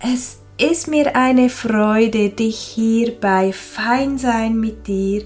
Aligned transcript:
Es 0.00 0.38
ist 0.58 0.86
mir 0.86 1.16
eine 1.16 1.48
Freude, 1.48 2.28
dich 2.28 2.56
hier 2.56 3.18
bei 3.20 3.52
Feinsein 3.52 4.56
mit 4.56 4.86
dir, 4.86 5.24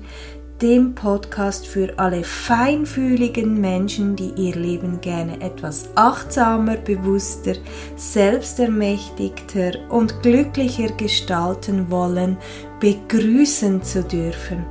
dem 0.62 0.94
Podcast 0.94 1.66
für 1.66 1.98
alle 1.98 2.24
feinfühligen 2.24 3.60
Menschen, 3.60 4.16
die 4.16 4.32
ihr 4.34 4.54
Leben 4.54 4.98
gerne 5.02 5.38
etwas 5.42 5.90
achtsamer, 5.94 6.76
bewusster, 6.76 7.56
selbstermächtigter 7.96 9.72
und 9.90 10.22
glücklicher 10.22 10.88
gestalten 10.96 11.90
wollen, 11.90 12.38
begrüßen 12.80 13.82
zu 13.82 14.02
dürfen. 14.02 14.64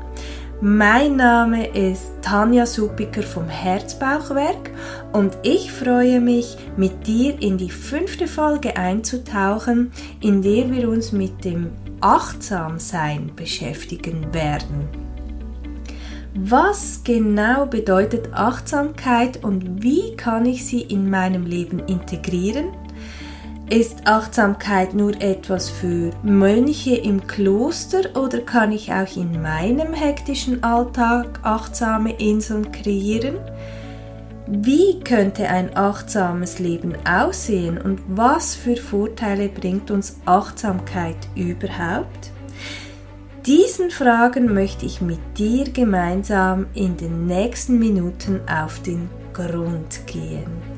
Mein 0.63 1.15
Name 1.15 1.65
ist 1.69 2.11
Tanja 2.21 2.67
Supiker 2.67 3.23
vom 3.23 3.49
Herzbauchwerk 3.49 4.69
und 5.11 5.35
ich 5.41 5.71
freue 5.71 6.21
mich, 6.21 6.55
mit 6.77 7.07
dir 7.07 7.41
in 7.41 7.57
die 7.57 7.71
fünfte 7.71 8.27
Folge 8.27 8.77
einzutauchen, 8.77 9.91
in 10.19 10.43
der 10.43 10.71
wir 10.71 10.87
uns 10.87 11.13
mit 11.13 11.43
dem 11.43 11.71
Achtsamsein 11.99 13.31
beschäftigen 13.35 14.31
werden. 14.35 14.87
Was 16.35 17.03
genau 17.03 17.65
bedeutet 17.65 18.31
Achtsamkeit 18.31 19.43
und 19.43 19.81
wie 19.81 20.15
kann 20.15 20.45
ich 20.45 20.63
sie 20.63 20.81
in 20.81 21.09
meinem 21.09 21.47
Leben 21.47 21.79
integrieren? 21.87 22.67
Ist 23.71 24.05
Achtsamkeit 24.05 24.93
nur 24.93 25.13
etwas 25.21 25.69
für 25.69 26.11
Mönche 26.23 26.93
im 26.93 27.25
Kloster 27.25 28.01
oder 28.21 28.39
kann 28.41 28.73
ich 28.73 28.91
auch 28.91 29.15
in 29.15 29.41
meinem 29.41 29.93
hektischen 29.93 30.61
Alltag 30.61 31.39
achtsame 31.43 32.19
Inseln 32.19 32.73
kreieren? 32.73 33.37
Wie 34.45 34.99
könnte 34.99 35.47
ein 35.47 35.77
achtsames 35.77 36.59
Leben 36.59 36.95
aussehen 37.07 37.77
und 37.77 38.01
was 38.09 38.55
für 38.55 38.75
Vorteile 38.75 39.47
bringt 39.47 39.89
uns 39.89 40.19
Achtsamkeit 40.25 41.29
überhaupt? 41.35 42.31
Diesen 43.45 43.89
Fragen 43.89 44.53
möchte 44.53 44.85
ich 44.85 44.99
mit 44.99 45.19
dir 45.37 45.71
gemeinsam 45.71 46.65
in 46.73 46.97
den 46.97 47.25
nächsten 47.25 47.79
Minuten 47.79 48.41
auf 48.49 48.81
den 48.81 49.09
Grund 49.31 50.05
gehen. 50.07 50.70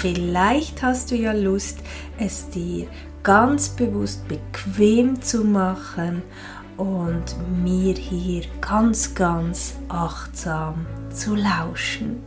Vielleicht 0.00 0.82
hast 0.82 1.10
du 1.10 1.14
ja 1.14 1.32
Lust, 1.32 1.80
es 2.18 2.48
dir 2.48 2.86
ganz 3.22 3.68
bewusst 3.68 4.26
bequem 4.28 5.20
zu 5.20 5.44
machen 5.44 6.22
und 6.78 7.36
mir 7.62 7.92
hier 7.92 8.44
ganz, 8.62 9.14
ganz 9.14 9.74
achtsam 9.90 10.86
zu 11.10 11.34
lauschen. 11.34 12.22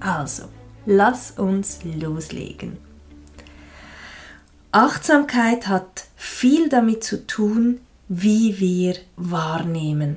Also, 0.00 0.46
lass 0.84 1.30
uns 1.30 1.78
loslegen. 1.84 2.76
Achtsamkeit 4.72 5.68
hat 5.68 6.06
viel 6.16 6.68
damit 6.68 7.04
zu 7.04 7.24
tun, 7.24 7.82
wie 8.08 8.58
wir 8.58 8.96
wahrnehmen. 9.14 10.16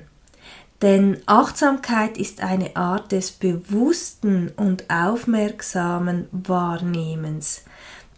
Denn 0.82 1.18
Achtsamkeit 1.26 2.18
ist 2.18 2.42
eine 2.42 2.76
Art 2.78 3.12
des 3.12 3.32
bewussten 3.32 4.52
und 4.56 4.90
aufmerksamen 4.90 6.28
Wahrnehmens. 6.32 7.64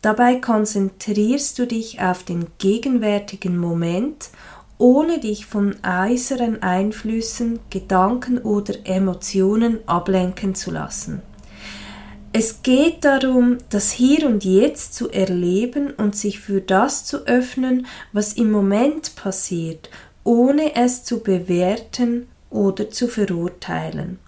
Dabei 0.04 0.36
konzentrierst 0.36 1.58
du 1.58 1.66
dich 1.66 2.02
auf 2.02 2.24
den 2.24 2.48
gegenwärtigen 2.60 3.58
Moment, 3.58 4.30
ohne 4.78 5.20
dich 5.20 5.46
von 5.46 5.76
äußeren 5.84 6.62
Einflüssen, 6.64 7.60
Gedanken 7.70 8.40
oder 8.40 8.74
Emotionen 8.84 9.80
ablenken 9.88 10.56
zu 10.56 10.72
lassen. 10.72 11.22
Es 12.34 12.64
geht 12.64 13.04
darum, 13.04 13.58
das 13.70 13.92
Hier 13.92 14.26
und 14.26 14.46
Jetzt 14.46 14.96
zu 14.96 15.10
erleben 15.10 15.92
und 15.92 16.16
sich 16.16 16.40
für 16.40 16.62
das 16.62 17.06
zu 17.06 17.26
öffnen, 17.28 17.86
was 18.14 18.34
im 18.34 18.52
Moment 18.52 19.16
passiert, 19.16 19.90
ohne 20.24 20.76
es 20.76 21.04
zu 21.04 21.20
bewerten 21.20 22.28
oder 22.52 22.92
zu 22.92 23.08
verurteilen. 23.08 24.20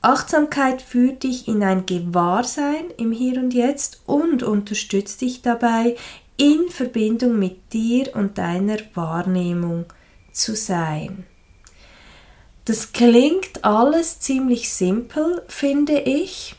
Achtsamkeit 0.00 0.82
führt 0.82 1.22
dich 1.22 1.48
in 1.48 1.62
ein 1.62 1.86
Gewahrsein 1.86 2.90
im 2.98 3.12
Hier 3.12 3.38
und 3.38 3.54
Jetzt 3.54 4.00
und 4.06 4.42
unterstützt 4.42 5.20
dich 5.20 5.42
dabei, 5.42 5.96
in 6.36 6.68
Verbindung 6.68 7.38
mit 7.38 7.72
dir 7.72 8.14
und 8.14 8.38
deiner 8.38 8.78
Wahrnehmung 8.94 9.86
zu 10.32 10.56
sein. 10.56 11.24
Das 12.64 12.92
klingt 12.92 13.64
alles 13.64 14.20
ziemlich 14.20 14.72
simpel, 14.72 15.42
finde 15.48 16.00
ich, 16.00 16.56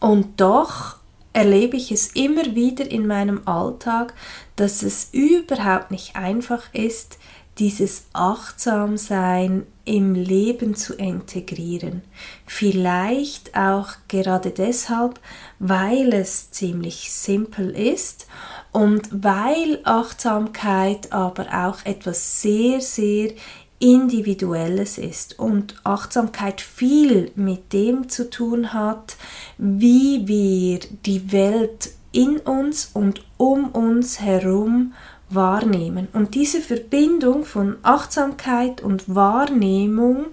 und 0.00 0.40
doch 0.40 0.96
erlebe 1.32 1.76
ich 1.76 1.92
es 1.92 2.08
immer 2.08 2.54
wieder 2.54 2.90
in 2.90 3.06
meinem 3.06 3.42
Alltag, 3.46 4.14
dass 4.56 4.82
es 4.82 5.10
überhaupt 5.12 5.90
nicht 5.90 6.16
einfach 6.16 6.72
ist, 6.72 7.18
dieses 7.58 8.06
Achtsamsein 8.12 9.66
im 9.84 10.14
Leben 10.14 10.74
zu 10.74 10.94
integrieren. 10.94 12.02
Vielleicht 12.46 13.56
auch 13.56 13.90
gerade 14.08 14.50
deshalb, 14.50 15.20
weil 15.58 16.12
es 16.12 16.50
ziemlich 16.50 17.12
simpel 17.12 17.70
ist 17.70 18.26
und 18.72 19.08
weil 19.24 19.80
Achtsamkeit 19.84 21.12
aber 21.12 21.46
auch 21.66 21.84
etwas 21.86 22.42
sehr, 22.42 22.80
sehr 22.80 23.32
Individuelles 23.78 24.96
ist 24.98 25.38
und 25.38 25.76
Achtsamkeit 25.84 26.60
viel 26.60 27.30
mit 27.36 27.72
dem 27.72 28.08
zu 28.08 28.30
tun 28.30 28.72
hat, 28.72 29.16
wie 29.58 30.26
wir 30.26 30.80
die 31.04 31.30
Welt 31.30 31.90
in 32.12 32.38
uns 32.38 32.90
und 32.94 33.24
um 33.36 33.68
uns 33.68 34.20
herum 34.20 34.94
wahrnehmen. 35.28 36.08
Und 36.12 36.34
diese 36.34 36.60
Verbindung 36.60 37.44
von 37.44 37.76
Achtsamkeit 37.82 38.82
und 38.82 39.14
Wahrnehmung, 39.14 40.26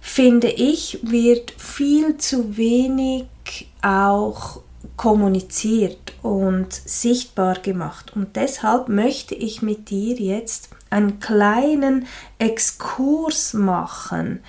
finde 0.00 0.48
ich, 0.48 1.00
wird 1.02 1.52
viel 1.52 2.16
zu 2.16 2.56
wenig 2.56 3.26
auch 3.82 4.60
kommuniziert 4.96 6.14
und 6.22 6.72
sichtbar 6.72 7.58
gemacht. 7.60 8.12
Und 8.14 8.36
deshalb 8.36 8.88
möchte 8.88 9.34
ich 9.34 9.62
mit 9.62 9.90
dir 9.90 10.14
jetzt 10.16 10.70
einen 10.90 11.20
kleinen 11.20 12.06
Exkurs 12.38 13.54
machen 13.54 14.40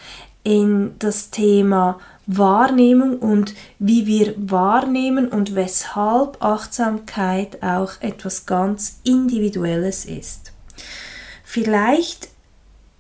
in 0.43 0.95
das 0.99 1.29
Thema 1.29 1.99
Wahrnehmung 2.31 3.17
und 3.17 3.55
wie 3.79 4.05
wir 4.05 4.35
wahrnehmen 4.37 5.29
und 5.29 5.55
weshalb 5.55 6.43
Achtsamkeit 6.43 7.63
auch 7.63 7.93
etwas 8.01 8.45
ganz 8.45 8.99
Individuelles 9.03 10.05
ist. 10.05 10.53
Vielleicht 11.43 12.29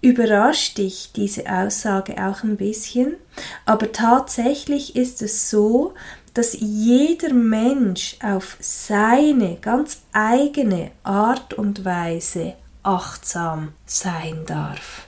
überrascht 0.01 0.79
dich 0.79 1.11
diese 1.15 1.45
Aussage 1.47 2.13
auch 2.13 2.41
ein 2.41 2.57
bisschen, 2.57 3.17
aber 3.65 3.91
tatsächlich 3.91 4.95
ist 4.95 5.21
es 5.21 5.51
so, 5.51 5.93
dass 6.33 6.57
jeder 6.59 7.31
Mensch 7.31 8.17
auf 8.23 8.57
seine 8.59 9.57
ganz 9.57 10.01
eigene 10.11 10.89
Art 11.03 11.53
und 11.53 11.85
Weise 11.85 12.55
achtsam 12.81 13.73
sein 13.85 14.43
darf. 14.47 15.05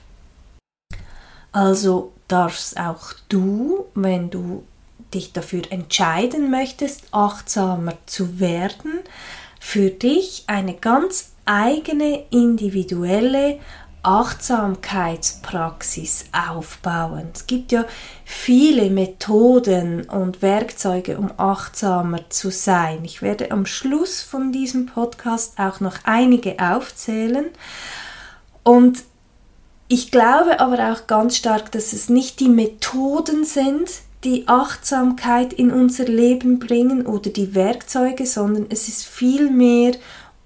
Also 1.50 2.12
darfst 2.32 2.80
auch 2.80 3.12
du, 3.28 3.84
wenn 3.94 4.30
du 4.30 4.64
dich 5.12 5.32
dafür 5.32 5.62
entscheiden 5.70 6.50
möchtest, 6.50 7.12
achtsamer 7.12 7.98
zu 8.06 8.40
werden, 8.40 9.00
für 9.60 9.90
dich 9.90 10.44
eine 10.46 10.72
ganz 10.74 11.32
eigene 11.44 12.24
individuelle 12.30 13.58
Achtsamkeitspraxis 14.02 16.24
aufbauen. 16.32 17.28
Es 17.34 17.46
gibt 17.46 17.70
ja 17.70 17.84
viele 18.24 18.88
Methoden 18.90 20.08
und 20.08 20.40
Werkzeuge, 20.42 21.18
um 21.18 21.30
achtsamer 21.36 22.28
zu 22.28 22.50
sein. 22.50 23.04
Ich 23.04 23.22
werde 23.22 23.52
am 23.52 23.64
Schluss 23.66 24.22
von 24.22 24.50
diesem 24.50 24.86
Podcast 24.86 25.56
auch 25.58 25.78
noch 25.80 25.98
einige 26.04 26.56
aufzählen. 26.58 27.46
Und 28.64 29.04
ich 29.92 30.10
glaube 30.10 30.58
aber 30.58 30.90
auch 30.90 31.06
ganz 31.06 31.36
stark, 31.36 31.70
dass 31.72 31.92
es 31.92 32.08
nicht 32.08 32.40
die 32.40 32.48
Methoden 32.48 33.44
sind, 33.44 33.90
die 34.24 34.48
Achtsamkeit 34.48 35.52
in 35.52 35.70
unser 35.70 36.06
Leben 36.06 36.58
bringen 36.58 37.04
oder 37.04 37.28
die 37.28 37.54
Werkzeuge, 37.54 38.24
sondern 38.24 38.64
es 38.70 38.88
ist 38.88 39.04
vielmehr 39.04 39.92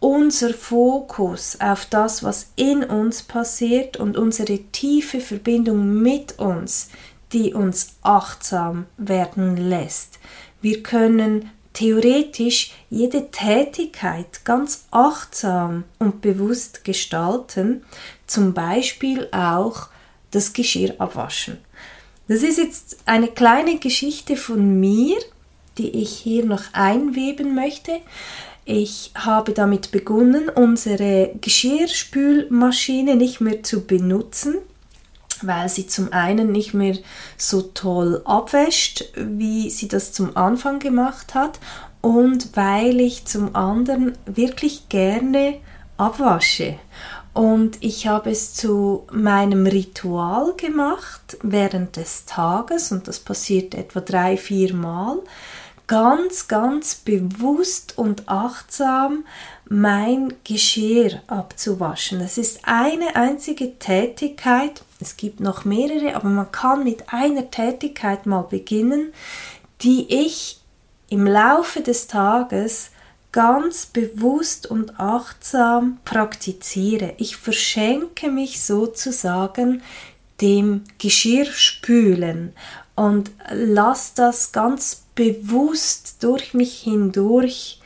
unser 0.00 0.52
Fokus 0.52 1.58
auf 1.60 1.86
das, 1.86 2.24
was 2.24 2.50
in 2.56 2.82
uns 2.82 3.22
passiert 3.22 3.98
und 3.98 4.16
unsere 4.16 4.58
tiefe 4.72 5.20
Verbindung 5.20 6.02
mit 6.02 6.40
uns, 6.40 6.88
die 7.32 7.54
uns 7.54 7.98
achtsam 8.02 8.86
werden 8.96 9.56
lässt. 9.56 10.18
Wir 10.60 10.82
können 10.82 11.52
theoretisch 11.76 12.72
jede 12.88 13.30
Tätigkeit 13.30 14.44
ganz 14.44 14.86
achtsam 14.90 15.84
und 15.98 16.22
bewusst 16.22 16.84
gestalten, 16.84 17.84
zum 18.26 18.54
Beispiel 18.54 19.28
auch 19.30 19.88
das 20.30 20.54
Geschirr 20.54 20.94
abwaschen. 20.98 21.58
Das 22.28 22.42
ist 22.42 22.58
jetzt 22.58 22.96
eine 23.04 23.28
kleine 23.28 23.78
Geschichte 23.78 24.36
von 24.36 24.80
mir. 24.80 25.16
die 25.78 25.90
ich 25.90 26.10
hier 26.16 26.42
noch 26.42 26.72
einweben 26.72 27.54
möchte. 27.54 28.00
Ich 28.64 29.10
habe 29.14 29.52
damit 29.52 29.92
begonnen, 29.92 30.48
unsere 30.48 31.34
Geschirrspülmaschine 31.40 33.14
nicht 33.14 33.42
mehr 33.42 33.62
zu 33.62 33.86
benutzen, 33.86 34.54
weil 35.44 35.68
sie 35.68 35.86
zum 35.86 36.12
einen 36.12 36.52
nicht 36.52 36.74
mehr 36.74 36.96
so 37.36 37.62
toll 37.62 38.22
abwäscht, 38.24 39.04
wie 39.16 39.70
sie 39.70 39.88
das 39.88 40.12
zum 40.12 40.36
Anfang 40.36 40.78
gemacht 40.78 41.34
hat 41.34 41.58
und 42.00 42.56
weil 42.56 43.00
ich 43.00 43.24
zum 43.24 43.56
anderen 43.56 44.16
wirklich 44.26 44.88
gerne 44.88 45.58
abwasche. 45.96 46.78
Und 47.36 47.76
ich 47.80 48.06
habe 48.06 48.30
es 48.30 48.54
zu 48.54 49.06
meinem 49.12 49.66
Ritual 49.66 50.54
gemacht 50.56 51.36
während 51.42 51.96
des 51.96 52.24
Tages 52.24 52.92
und 52.92 53.08
das 53.08 53.18
passiert 53.20 53.74
etwa 53.74 54.00
drei, 54.00 54.38
vier 54.38 54.72
Mal. 54.72 55.18
Ganz, 55.86 56.48
ganz 56.48 56.94
bewusst 56.94 57.98
und 57.98 58.28
achtsam 58.28 59.24
mein 59.68 60.34
Geschirr 60.44 61.22
abzuwaschen. 61.26 62.20
Das 62.20 62.38
ist 62.38 62.60
eine 62.62 63.16
einzige 63.16 63.78
Tätigkeit. 63.78 64.82
Es 65.00 65.16
gibt 65.16 65.40
noch 65.40 65.64
mehrere, 65.64 66.14
aber 66.14 66.28
man 66.28 66.52
kann 66.52 66.84
mit 66.84 67.12
einer 67.12 67.50
Tätigkeit 67.50 68.26
mal 68.26 68.42
beginnen, 68.42 69.12
die 69.82 70.06
ich 70.08 70.60
im 71.08 71.26
Laufe 71.26 71.80
des 71.80 72.06
Tages 72.06 72.90
ganz 73.32 73.86
bewusst 73.86 74.66
und 74.66 74.98
achtsam 74.98 75.98
praktiziere. 76.04 77.14
Ich 77.18 77.36
verschenke 77.36 78.30
mich 78.30 78.62
sozusagen 78.62 79.82
dem 80.40 80.84
Geschirrspülen 80.98 82.54
und 82.94 83.30
lasse 83.50 84.12
das 84.16 84.52
ganz 84.52 85.02
bewusst 85.14 86.22
durch 86.22 86.54
mich 86.54 86.80
hindurch 86.80 87.80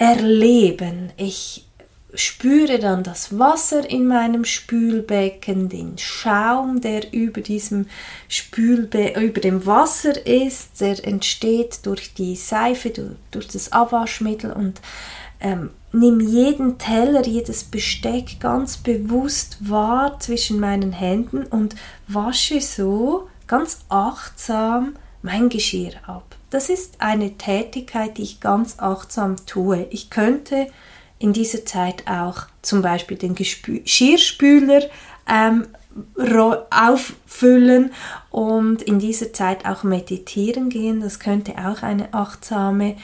erleben. 0.00 1.12
Ich 1.18 1.66
spüre 2.14 2.78
dann 2.78 3.04
das 3.04 3.38
Wasser 3.38 3.88
in 3.88 4.08
meinem 4.08 4.46
Spülbecken, 4.46 5.68
den 5.68 5.98
Schaum, 5.98 6.80
der 6.80 7.12
über 7.12 7.42
diesem 7.42 7.86
Spülbe 8.26 9.12
über 9.20 9.40
dem 9.42 9.66
Wasser 9.66 10.26
ist, 10.26 10.80
der 10.80 11.06
entsteht 11.06 11.84
durch 11.84 12.14
die 12.14 12.34
Seife, 12.34 12.90
durch 13.30 13.48
das 13.48 13.72
Abwaschmittel 13.72 14.52
und 14.52 14.80
ähm, 15.38 15.70
nimm 15.92 16.20
jeden 16.20 16.78
Teller, 16.78 17.24
jedes 17.26 17.64
Besteck 17.64 18.40
ganz 18.40 18.78
bewusst 18.78 19.58
wahr 19.60 20.18
zwischen 20.18 20.60
meinen 20.60 20.92
Händen 20.92 21.44
und 21.44 21.76
wasche 22.08 22.62
so 22.62 23.28
ganz 23.46 23.84
achtsam 23.90 24.96
mein 25.20 25.50
Geschirr 25.50 25.92
ab. 26.06 26.29
Das 26.50 26.68
ist 26.68 27.00
eine 27.00 27.38
Tätigkeit, 27.38 28.18
die 28.18 28.22
ich 28.22 28.40
ganz 28.40 28.78
achtsam 28.78 29.36
tue. 29.46 29.86
Ich 29.90 30.10
könnte 30.10 30.66
in 31.18 31.32
dieser 31.32 31.64
Zeit 31.64 32.08
auch 32.08 32.46
zum 32.62 32.82
Beispiel 32.82 33.16
den 33.16 33.34
Geschirrspüler 33.34 34.82
ähm, 35.28 35.68
auffüllen 36.70 37.92
und 38.30 38.82
in 38.82 38.98
dieser 38.98 39.32
Zeit 39.32 39.66
auch 39.66 39.82
meditieren 39.82 40.70
gehen. 40.70 41.00
Das 41.00 41.20
könnte 41.20 41.52
auch 41.58 41.82
eine 41.82 42.12
achtsame 42.14 42.96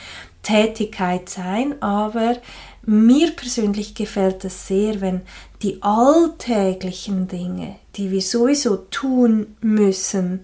Tätigkeit 0.42 1.28
sein, 1.28 1.80
aber 1.82 2.36
mir 2.84 3.32
persönlich 3.32 3.94
gefällt 3.94 4.44
es 4.44 4.68
sehr, 4.68 5.00
wenn 5.00 5.22
die 5.62 5.82
alltäglichen 5.82 7.26
Dinge, 7.26 7.76
die 7.96 8.10
wir 8.10 8.22
sowieso 8.22 8.76
tun 8.76 9.56
müssen, 9.60 10.42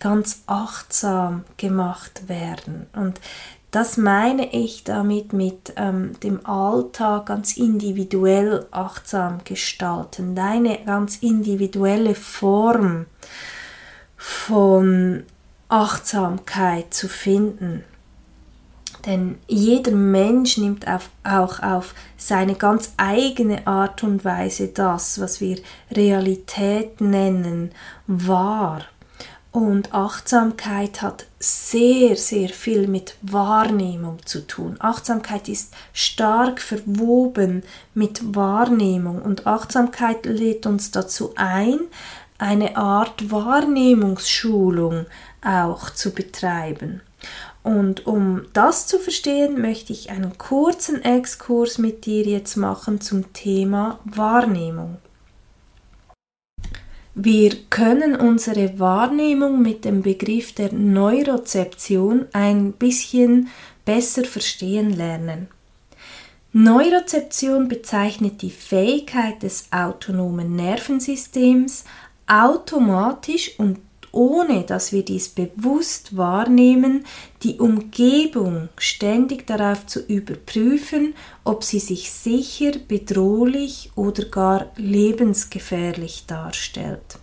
ganz 0.00 0.42
achtsam 0.46 1.44
gemacht 1.56 2.28
werden. 2.28 2.86
Und 2.94 3.20
das 3.70 3.98
meine 3.98 4.52
ich 4.54 4.84
damit 4.84 5.32
mit 5.32 5.74
ähm, 5.76 6.18
dem 6.20 6.44
Alltag 6.46 7.26
ganz 7.26 7.56
individuell 7.56 8.66
achtsam 8.70 9.40
gestalten, 9.44 10.34
deine 10.34 10.84
ganz 10.84 11.16
individuelle 11.18 12.14
Form 12.14 13.06
von 14.16 15.24
Achtsamkeit 15.68 16.94
zu 16.94 17.08
finden. 17.08 17.84
Denn 19.04 19.38
jeder 19.46 19.92
Mensch 19.92 20.56
nimmt 20.56 20.88
auf, 20.88 21.10
auch 21.22 21.60
auf 21.62 21.94
seine 22.16 22.54
ganz 22.54 22.94
eigene 22.96 23.66
Art 23.66 24.02
und 24.02 24.24
Weise 24.24 24.68
das, 24.68 25.20
was 25.20 25.40
wir 25.40 25.58
Realität 25.92 27.00
nennen, 27.00 27.70
wahr. 28.06 28.82
Und 29.58 29.92
Achtsamkeit 29.92 31.02
hat 31.02 31.26
sehr, 31.40 32.16
sehr 32.16 32.48
viel 32.48 32.86
mit 32.86 33.16
Wahrnehmung 33.22 34.24
zu 34.24 34.46
tun. 34.46 34.76
Achtsamkeit 34.78 35.48
ist 35.48 35.74
stark 35.92 36.60
verwoben 36.60 37.64
mit 37.92 38.36
Wahrnehmung 38.36 39.20
und 39.20 39.48
Achtsamkeit 39.48 40.26
lädt 40.26 40.64
uns 40.66 40.92
dazu 40.92 41.32
ein, 41.34 41.80
eine 42.38 42.76
Art 42.76 43.32
Wahrnehmungsschulung 43.32 45.06
auch 45.44 45.90
zu 45.90 46.12
betreiben. 46.12 47.00
Und 47.64 48.06
um 48.06 48.42
das 48.52 48.86
zu 48.86 49.00
verstehen, 49.00 49.60
möchte 49.60 49.92
ich 49.92 50.10
einen 50.10 50.38
kurzen 50.38 51.02
Exkurs 51.02 51.78
mit 51.78 52.06
dir 52.06 52.22
jetzt 52.22 52.54
machen 52.54 53.00
zum 53.00 53.32
Thema 53.32 53.98
Wahrnehmung. 54.04 54.98
Wir 57.20 57.56
können 57.68 58.14
unsere 58.14 58.78
Wahrnehmung 58.78 59.60
mit 59.60 59.84
dem 59.84 60.02
Begriff 60.02 60.52
der 60.52 60.72
Neurozeption 60.72 62.26
ein 62.32 62.70
bisschen 62.70 63.48
besser 63.84 64.22
verstehen 64.22 64.92
lernen. 64.92 65.48
Neurozeption 66.52 67.66
bezeichnet 67.66 68.40
die 68.40 68.52
Fähigkeit 68.52 69.42
des 69.42 69.66
autonomen 69.72 70.54
Nervensystems, 70.54 71.86
automatisch 72.28 73.58
und 73.58 73.80
ohne 74.12 74.64
dass 74.64 74.92
wir 74.92 75.04
dies 75.04 75.28
bewusst 75.28 76.16
wahrnehmen, 76.16 77.04
die 77.42 77.58
Umgebung 77.58 78.68
ständig 78.76 79.46
darauf 79.46 79.86
zu 79.86 80.00
überprüfen, 80.00 81.14
ob 81.44 81.64
sie 81.64 81.78
sich 81.78 82.10
sicher, 82.10 82.72
bedrohlich 82.86 83.90
oder 83.94 84.24
gar 84.24 84.66
lebensgefährlich 84.76 86.24
darstellt. 86.26 87.18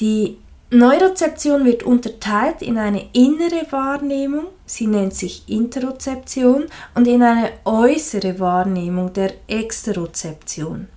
Die 0.00 0.38
Neurozeption 0.70 1.64
wird 1.64 1.84
unterteilt 1.84 2.60
in 2.60 2.76
eine 2.76 3.06
innere 3.12 3.70
Wahrnehmung, 3.70 4.46
sie 4.66 4.88
nennt 4.88 5.14
sich 5.14 5.48
Interozeption, 5.48 6.64
und 6.94 7.06
in 7.06 7.22
eine 7.22 7.50
äußere 7.64 8.40
Wahrnehmung 8.40 9.12
der 9.12 9.32
Exterozeption. 9.46 10.88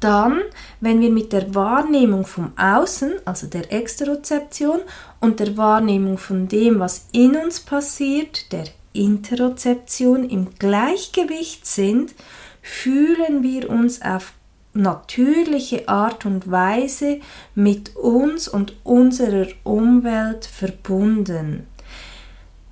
Dann, 0.00 0.40
wenn 0.80 1.00
wir 1.00 1.10
mit 1.10 1.32
der 1.32 1.54
Wahrnehmung 1.54 2.26
vom 2.26 2.52
Außen, 2.56 3.12
also 3.26 3.46
der 3.46 3.70
Exterozeption, 3.72 4.80
und 5.20 5.38
der 5.40 5.56
Wahrnehmung 5.56 6.16
von 6.16 6.48
dem, 6.48 6.80
was 6.80 7.06
in 7.12 7.36
uns 7.36 7.60
passiert, 7.60 8.50
der 8.52 8.64
Interozeption, 8.94 10.28
im 10.28 10.48
Gleichgewicht 10.58 11.66
sind, 11.66 12.14
fühlen 12.62 13.42
wir 13.42 13.70
uns 13.70 14.02
auf 14.02 14.32
natürliche 14.72 15.88
Art 15.88 16.26
und 16.26 16.50
Weise 16.50 17.20
mit 17.54 17.96
uns 17.96 18.48
und 18.48 18.76
unserer 18.84 19.48
Umwelt 19.64 20.46
verbunden. 20.46 21.66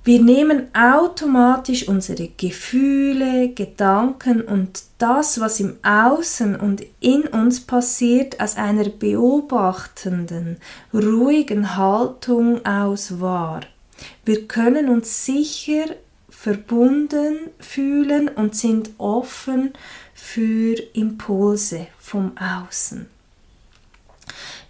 Wir 0.09 0.23
nehmen 0.23 0.73
automatisch 0.73 1.87
unsere 1.87 2.29
Gefühle, 2.29 3.49
Gedanken 3.49 4.41
und 4.41 4.81
das, 4.97 5.39
was 5.39 5.59
im 5.59 5.77
Außen 5.83 6.55
und 6.55 6.83
in 6.99 7.27
uns 7.27 7.59
passiert, 7.59 8.39
aus 8.41 8.57
einer 8.57 8.89
beobachtenden, 8.89 10.57
ruhigen 10.91 11.77
Haltung 11.77 12.65
aus 12.65 13.19
wahr. 13.21 13.61
Wir 14.25 14.47
können 14.47 14.89
uns 14.89 15.27
sicher 15.27 15.85
verbunden 16.27 17.51
fühlen 17.59 18.29
und 18.29 18.55
sind 18.55 18.89
offen 18.97 19.73
für 20.15 20.73
Impulse 20.93 21.85
vom 21.99 22.31
Außen. 22.35 23.05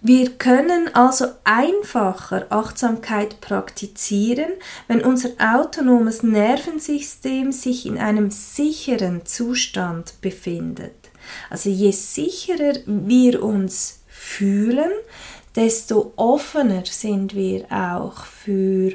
Wir 0.01 0.31
können 0.31 0.95
also 0.95 1.25
einfacher 1.43 2.47
Achtsamkeit 2.49 3.41
praktizieren, 3.41 4.51
wenn 4.87 5.01
unser 5.01 5.31
autonomes 5.39 6.23
Nervensystem 6.23 7.51
sich 7.51 7.85
in 7.85 7.97
einem 7.97 8.31
sicheren 8.31 9.25
Zustand 9.25 10.13
befindet. 10.21 11.09
Also 11.49 11.69
je 11.69 11.91
sicherer 11.91 12.75
wir 12.85 13.43
uns 13.43 13.99
fühlen, 14.07 14.91
desto 15.57 16.13
offener 16.15 16.85
sind 16.85 17.35
wir 17.35 17.65
auch 17.69 18.23
für 18.23 18.93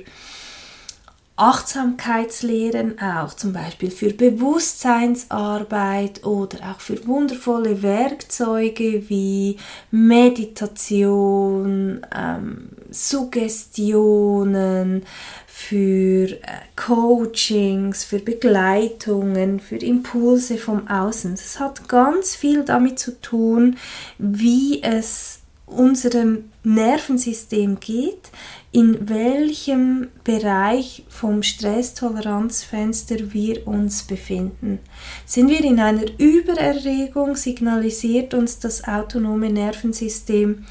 Achtsamkeitslehren 1.37 3.01
auch 3.01 3.35
zum 3.35 3.53
Beispiel 3.53 3.91
für 3.91 4.13
Bewusstseinsarbeit 4.13 6.25
oder 6.25 6.59
auch 6.71 6.79
für 6.81 7.05
wundervolle 7.09 7.83
Werkzeuge 7.83 9.09
wie 9.09 9.57
Meditation, 9.91 12.07
ähm, 12.15 12.69
Suggestionen, 12.91 15.05
für 15.47 16.31
äh, 16.31 16.39
Coachings, 16.75 18.05
für 18.05 18.19
Begleitungen, 18.19 19.61
für 19.61 19.77
Impulse 19.77 20.57
vom 20.57 20.89
Außen. 20.89 21.35
Es 21.35 21.59
hat 21.59 21.89
ganz 21.89 22.37
viel 22.37 22.65
damit 22.65 22.99
zu 22.99 23.21
tun, 23.21 23.77
wie 24.19 24.83
es 24.83 25.41
unserem 25.67 26.51
Nervensystem 26.63 27.81
geht, 27.81 28.31
in 28.73 29.09
welchem 29.09 30.09
Bereich 30.23 31.05
vom 31.09 31.43
Stresstoleranzfenster 31.43 33.33
wir 33.33 33.67
uns 33.67 34.03
befinden. 34.03 34.79
Sind 35.25 35.49
wir 35.49 35.65
in 35.65 35.81
einer 35.81 36.07
Übererregung, 36.19 37.37
signalisiert 37.37 38.35
uns 38.35 38.59
das 38.59 38.85
autonome 38.85 39.51
Nervensystem 39.51 40.67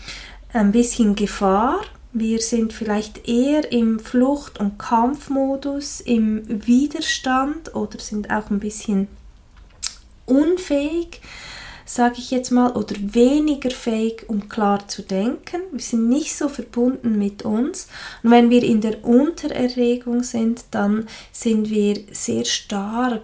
ein 0.53 0.71
bisschen 0.71 1.15
Gefahr 1.15 1.81
wir 2.15 2.41
sind 2.41 2.73
vielleicht 2.73 3.27
eher 3.27 3.71
im 3.71 3.99
Flucht- 3.99 4.59
und 4.59 4.77
Kampfmodus, 4.77 5.99
im 5.99 6.43
Widerstand 6.67 7.73
oder 7.73 7.97
sind 7.97 8.29
auch 8.29 8.51
ein 8.51 8.59
bisschen 8.59 9.07
unfähig, 10.27 11.21
sage 11.85 12.15
ich 12.17 12.31
jetzt 12.31 12.51
mal, 12.51 12.71
oder 12.71 12.95
weniger 12.99 13.71
fähig, 13.71 14.25
um 14.27 14.49
klar 14.49 14.87
zu 14.87 15.01
denken. 15.01 15.61
Wir 15.71 15.79
sind 15.79 16.09
nicht 16.09 16.35
so 16.35 16.49
verbunden 16.49 17.17
mit 17.17 17.43
uns. 17.43 17.87
Und 18.23 18.31
wenn 18.31 18.49
wir 18.49 18.63
in 18.63 18.81
der 18.81 19.03
Untererregung 19.03 20.23
sind, 20.23 20.65
dann 20.71 21.07
sind 21.31 21.69
wir 21.69 21.99
sehr 22.11 22.45
stark 22.45 23.21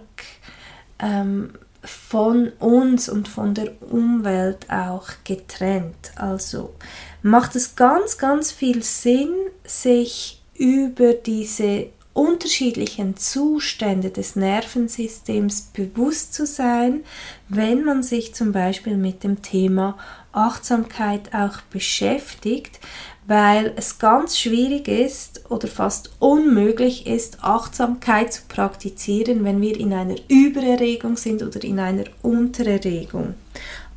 ähm, 0.98 1.52
von 1.82 2.48
uns 2.58 3.08
und 3.08 3.28
von 3.28 3.54
der 3.54 3.72
Umwelt 3.90 4.70
auch 4.70 5.08
getrennt. 5.24 6.12
Also 6.16 6.74
macht 7.22 7.56
es 7.56 7.76
ganz, 7.76 8.18
ganz 8.18 8.52
viel 8.52 8.82
Sinn, 8.82 9.32
sich 9.64 10.42
über 10.54 11.14
diese 11.14 11.86
unterschiedlichen 12.12 13.16
Zustände 13.16 14.10
des 14.10 14.36
Nervensystems 14.36 15.70
bewusst 15.72 16.34
zu 16.34 16.44
sein, 16.44 17.04
wenn 17.48 17.84
man 17.84 18.02
sich 18.02 18.34
zum 18.34 18.52
Beispiel 18.52 18.96
mit 18.96 19.22
dem 19.22 19.42
Thema 19.42 19.96
Achtsamkeit 20.32 21.34
auch 21.34 21.60
beschäftigt, 21.70 22.80
weil 23.26 23.72
es 23.76 23.98
ganz 23.98 24.38
schwierig 24.38 24.88
ist 24.88 25.50
oder 25.50 25.68
fast 25.68 26.10
unmöglich 26.18 27.06
ist, 27.06 27.44
Achtsamkeit 27.44 28.32
zu 28.32 28.42
praktizieren, 28.48 29.44
wenn 29.44 29.60
wir 29.60 29.78
in 29.78 29.92
einer 29.92 30.16
Übererregung 30.28 31.16
sind 31.16 31.42
oder 31.42 31.62
in 31.62 31.78
einer 31.78 32.04
Untererregung. 32.22 33.34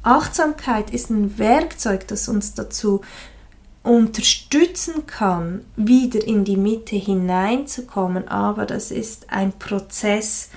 Achtsamkeit 0.04 0.92
ist 0.92 1.10
ein 1.10 1.40
Werkzeug, 1.40 2.08
das 2.08 2.28
uns 2.28 2.54
dazu 2.54 3.02
unterstützen 3.84 5.06
kann, 5.06 5.66
wieder 5.76 6.26
in 6.26 6.46
die 6.46 6.58
Mitte 6.58 6.96
hineinzukommen, 6.96 8.28
aber 8.28 8.66
das 8.66 8.92
ist 8.92 9.30
ein 9.30 9.52
Prozess. 9.60 10.50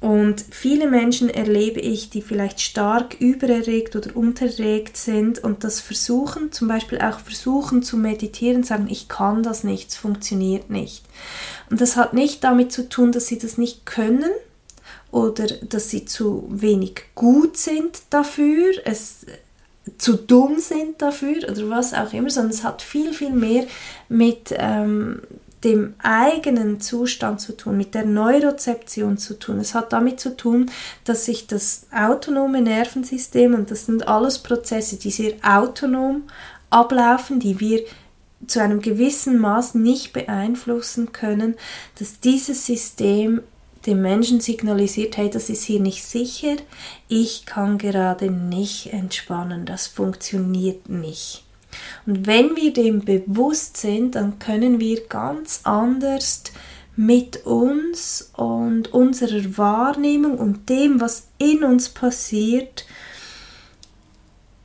Und 0.00 0.44
viele 0.50 0.90
Menschen 0.90 1.30
erlebe 1.30 1.80
ich, 1.80 2.10
die 2.10 2.20
vielleicht 2.20 2.60
stark 2.60 3.18
übererregt 3.18 3.96
oder 3.96 4.14
unterregt 4.14 4.98
sind 4.98 5.38
und 5.38 5.64
das 5.64 5.80
versuchen, 5.80 6.52
zum 6.52 6.68
Beispiel 6.68 6.98
auch 6.98 7.20
versuchen 7.20 7.82
zu 7.82 7.96
meditieren, 7.96 8.64
sagen, 8.64 8.88
ich 8.90 9.08
kann 9.08 9.42
das 9.42 9.64
nicht, 9.64 9.88
es 9.88 9.96
funktioniert 9.96 10.68
nicht. 10.68 11.06
Und 11.70 11.80
das 11.80 11.96
hat 11.96 12.12
nicht 12.12 12.44
damit 12.44 12.70
zu 12.70 12.86
tun, 12.86 13.12
dass 13.12 13.28
sie 13.28 13.38
das 13.38 13.56
nicht 13.56 13.86
können, 13.86 14.30
oder 15.14 15.46
dass 15.46 15.90
sie 15.90 16.06
zu 16.06 16.44
wenig 16.50 17.04
gut 17.14 17.56
sind 17.56 18.02
dafür, 18.10 18.72
es 18.84 19.24
zu 19.98 20.16
dumm 20.16 20.58
sind 20.58 21.02
dafür 21.02 21.48
oder 21.50 21.70
was 21.70 21.94
auch 21.94 22.12
immer, 22.12 22.30
sondern 22.30 22.52
es 22.52 22.64
hat 22.64 22.82
viel, 22.82 23.12
viel 23.12 23.32
mehr 23.32 23.64
mit 24.08 24.54
ähm, 24.56 25.20
dem 25.64 25.94
eigenen 26.02 26.80
Zustand 26.80 27.40
zu 27.40 27.56
tun, 27.56 27.76
mit 27.76 27.94
der 27.94 28.04
Neurozeption 28.04 29.16
zu 29.16 29.38
tun. 29.38 29.58
Es 29.58 29.74
hat 29.74 29.92
damit 29.92 30.20
zu 30.20 30.36
tun, 30.36 30.70
dass 31.04 31.24
sich 31.24 31.46
das 31.46 31.86
autonome 31.92 32.60
Nervensystem, 32.60 33.54
und 33.54 33.70
das 33.70 33.86
sind 33.86 34.06
alles 34.06 34.38
Prozesse, 34.38 34.96
die 34.96 35.10
sehr 35.10 35.34
autonom 35.42 36.24
ablaufen, 36.70 37.40
die 37.40 37.60
wir 37.60 37.84
zu 38.46 38.60
einem 38.60 38.80
gewissen 38.82 39.38
Maß 39.38 39.74
nicht 39.74 40.12
beeinflussen 40.12 41.12
können, 41.12 41.54
dass 41.98 42.20
dieses 42.20 42.66
System 42.66 43.40
dem 43.86 44.02
Menschen 44.02 44.40
signalisiert, 44.40 45.16
hey, 45.16 45.30
das 45.30 45.50
ist 45.50 45.64
hier 45.64 45.80
nicht 45.80 46.04
sicher, 46.04 46.56
ich 47.08 47.46
kann 47.46 47.78
gerade 47.78 48.30
nicht 48.30 48.92
entspannen, 48.92 49.66
das 49.66 49.86
funktioniert 49.86 50.88
nicht. 50.88 51.44
Und 52.06 52.26
wenn 52.26 52.56
wir 52.56 52.72
dem 52.72 53.04
bewusst 53.04 53.76
sind, 53.76 54.14
dann 54.14 54.38
können 54.38 54.80
wir 54.80 55.06
ganz 55.06 55.60
anders 55.64 56.44
mit 56.96 57.44
uns 57.44 58.30
und 58.36 58.92
unserer 58.94 59.58
Wahrnehmung 59.58 60.38
und 60.38 60.68
dem, 60.68 61.00
was 61.00 61.28
in 61.38 61.64
uns 61.64 61.88
passiert, 61.88 62.86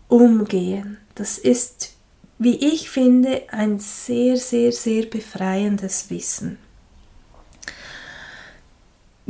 umgehen. 0.07 0.97
Das 1.15 1.37
ist, 1.37 1.93
wie 2.37 2.55
ich 2.55 2.89
finde, 2.89 3.43
ein 3.49 3.79
sehr, 3.79 4.37
sehr, 4.37 4.71
sehr 4.71 5.05
befreiendes 5.05 6.09
Wissen. 6.09 6.57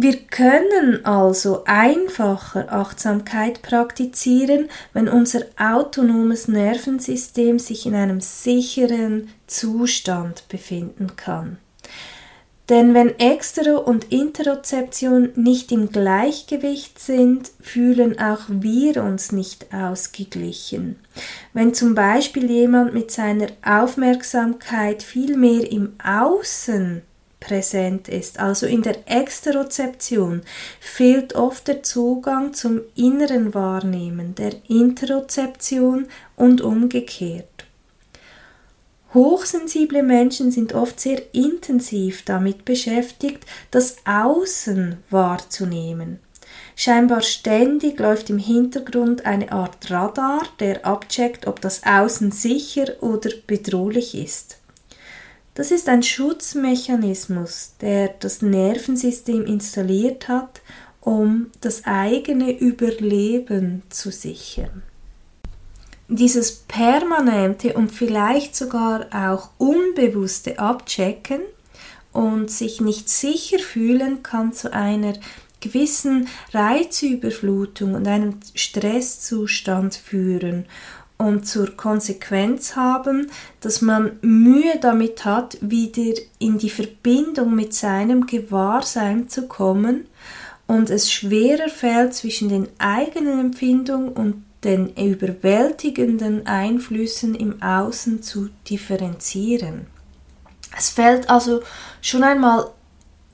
Wir 0.02 0.16
können 0.16 1.04
also 1.04 1.66
einfacher 1.66 2.72
Achtsamkeit 2.72 3.62
praktizieren, 3.62 4.70
wenn 4.94 5.10
unser 5.10 5.42
autonomes 5.58 6.48
Nervensystem 6.48 7.60
sich 7.60 7.86
in 7.86 7.96
einem 7.96 8.22
sicheren 8.22 9.28
Zustand 9.46 10.48
befinden 10.48 11.18
kann. 11.18 11.58
Denn 12.70 12.94
wenn 12.94 13.20
Extero- 13.20 13.84
und 13.84 14.10
Interozeption 14.10 15.32
nicht 15.36 15.70
im 15.74 15.90
Gleichgewicht 15.90 16.98
sind, 16.98 17.52
fühlen 17.60 18.20
auch 18.20 18.44
wir 18.48 19.04
uns 19.04 19.34
nicht 19.34 19.74
ausgeglichen. 19.74 20.96
Wenn 21.52 21.74
zum 21.74 21.94
Beispiel 21.94 22.50
jemand 22.50 22.94
mit 22.94 23.12
seiner 23.12 23.48
Aufmerksamkeit 23.66 25.04
viel 25.04 25.36
mehr 25.36 25.70
im 25.70 25.96
Außen 26.02 27.02
präsent 27.40 28.08
ist. 28.08 28.40
Also 28.40 28.66
in 28.66 28.82
der 28.82 29.10
Exterozeption 29.10 30.42
fehlt 30.80 31.36
oft 31.36 31.68
der 31.68 31.84
Zugang 31.84 32.54
zum 32.54 32.82
inneren 32.96 33.54
Wahrnehmen, 33.54 34.36
der 34.36 34.54
Interozeption 34.68 36.08
und 36.36 36.62
umgekehrt. 36.62 37.46
Hochsensible 39.14 40.04
Menschen 40.04 40.52
sind 40.52 40.74
oft 40.76 41.00
sehr 41.00 41.34
intensiv 41.34 42.24
damit 42.26 42.64
beschäftigt, 42.64 43.44
das 43.72 43.98
Außen 44.06 44.98
wahrzunehmen. 45.10 46.20
Scheinbar 46.76 47.22
ständig 47.22 48.00
läuft 48.00 48.30
im 48.30 48.38
Hintergrund 48.38 49.26
eine 49.26 49.52
Art 49.52 49.90
Radar, 49.90 50.44
der 50.60 50.86
abcheckt, 50.86 51.48
ob 51.48 51.60
das 51.60 51.84
Außen 51.84 52.32
sicher 52.32 53.02
oder 53.02 53.32
bedrohlich 53.48 54.16
ist. 54.16 54.59
Das 55.60 55.72
ist 55.72 55.90
ein 55.90 56.04
Schutzmechanismus, 56.04 57.74
der 57.82 58.14
das 58.22 58.42
Nervensystem 58.42 59.46
installiert 59.46 60.30
hat, 60.30 60.62
um 61.02 61.48
das 61.60 61.84
eigene 61.84 62.58
Überleben 62.58 63.84
zu 63.90 64.10
sichern. 64.10 64.84
Dieses 66.08 66.54
permanente 66.54 67.74
und 67.74 67.92
vielleicht 67.92 68.56
sogar 68.56 69.08
auch 69.12 69.50
unbewusste 69.58 70.60
Abchecken 70.60 71.42
und 72.14 72.50
sich 72.50 72.80
nicht 72.80 73.10
sicher 73.10 73.60
fühlen 73.60 74.24
kann 74.24 74.54
zu 74.54 74.72
einer 74.72 75.12
gewissen 75.60 76.30
Reizüberflutung 76.54 77.96
und 77.96 78.08
einem 78.08 78.40
Stresszustand 78.56 79.94
führen 79.96 80.68
und 81.20 81.46
zur 81.46 81.76
Konsequenz 81.76 82.78
haben, 82.78 83.30
dass 83.60 83.82
man 83.82 84.18
Mühe 84.22 84.80
damit 84.80 85.26
hat, 85.26 85.58
wieder 85.62 86.20
in 86.40 86.58
die 86.58 86.70
Verbindung 86.70 87.54
mit 87.54 87.74
seinem 87.74 88.26
Gewahrsein 88.26 89.28
zu 89.28 89.48
kommen 89.48 90.08
und 90.66 90.90
es 90.90 91.12
schwerer 91.12 91.68
fällt 91.68 92.14
zwischen 92.14 92.48
den 92.48 92.70
eigenen 92.78 93.40
Empfindungen 93.40 94.10
und 94.10 94.46
den 94.64 94.96
überwältigenden 94.96 96.48
Einflüssen 96.48 97.36
im 97.36 97.62
Außen 97.62 98.24
zu 98.24 98.50
differenzieren. 98.70 99.88
Es 100.78 100.90
fällt 100.90 101.30
also 101.30 101.62
schon 102.02 102.24
einmal 102.24 102.72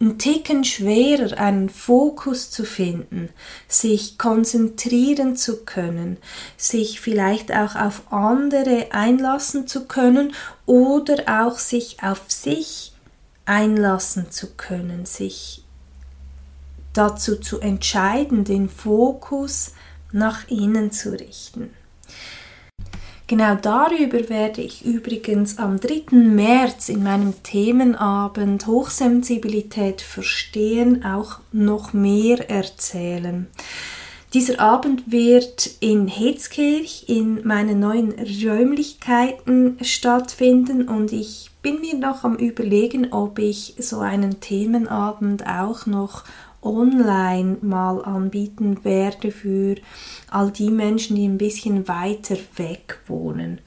ein 0.02 0.18
Ticken 0.18 0.66
schwerer, 0.66 1.38
einen 1.38 1.70
Fokus 1.70 2.52
zu 2.52 2.66
finden, 2.66 3.30
sich 3.68 4.18
konzentrieren 4.18 5.38
zu 5.38 5.64
können, 5.64 6.18
sich 6.58 7.00
vielleicht 7.00 7.54
auch 7.54 7.76
auf 7.76 8.12
andere 8.12 8.88
einlassen 8.92 9.68
zu 9.68 9.86
können 9.86 10.34
oder 10.66 11.46
auch 11.46 11.60
sich 11.60 12.04
auf 12.04 12.24
sich 12.28 12.94
einlassen 13.46 14.32
zu 14.32 14.48
können, 14.56 15.06
sich 15.06 15.64
dazu 16.94 17.38
zu 17.38 17.60
entscheiden, 17.60 18.44
den 18.44 18.70
Fokus 18.70 19.74
nach 20.12 20.48
innen 20.50 20.92
zu 20.92 21.12
richten. 21.12 21.74
Genau 23.28 23.56
darüber 23.56 24.30
werde 24.30 24.62
ich 24.62 24.86
übrigens 24.86 25.58
am 25.58 25.80
3. 25.80 26.16
März 26.16 26.90
in 26.90 27.02
meinem 27.02 27.34
Themenabend 27.42 28.68
Hochsensibilität 28.68 30.02
verstehen 30.02 31.04
auch 31.04 31.40
noch 31.52 31.92
mehr 31.92 32.52
erzählen. 32.52 33.48
Dieser 34.36 34.60
Abend 34.60 35.12
wird 35.12 35.72
in 35.80 36.08
Hetzkirch 36.08 37.06
in 37.08 37.48
meinen 37.48 37.80
neuen 37.80 38.14
Räumlichkeiten 38.14 39.78
stattfinden 39.82 40.88
und 40.88 41.12
ich 41.12 41.50
bin 41.64 41.82
mir 41.82 41.96
noch 41.96 42.24
am 42.26 42.36
Überlegen, 42.36 43.12
ob 43.12 43.40
ich 43.40 43.74
so 43.80 44.02
einen 44.02 44.40
Themenabend 44.40 45.48
auch 45.48 45.88
noch 45.88 46.26
online 46.66 47.58
mal 47.62 48.04
anbieten 48.04 48.84
werde 48.84 49.32
für 49.32 49.76
all 50.30 50.52
die 50.52 50.72
Menschen, 50.72 51.16
die 51.16 51.28
ein 51.28 51.38
bisschen 51.38 51.88
weiter 51.88 52.38
weg 52.58 53.00
wohnen. 53.08 53.62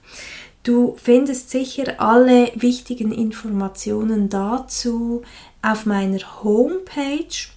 Du 0.62 0.96
findest 1.02 1.50
sicher 1.50 1.94
alle 1.98 2.50
wichtigen 2.54 3.12
Informationen 3.12 4.28
dazu 4.28 5.22
auf 5.62 5.86
meiner 5.86 6.42
Homepage. 6.42 7.48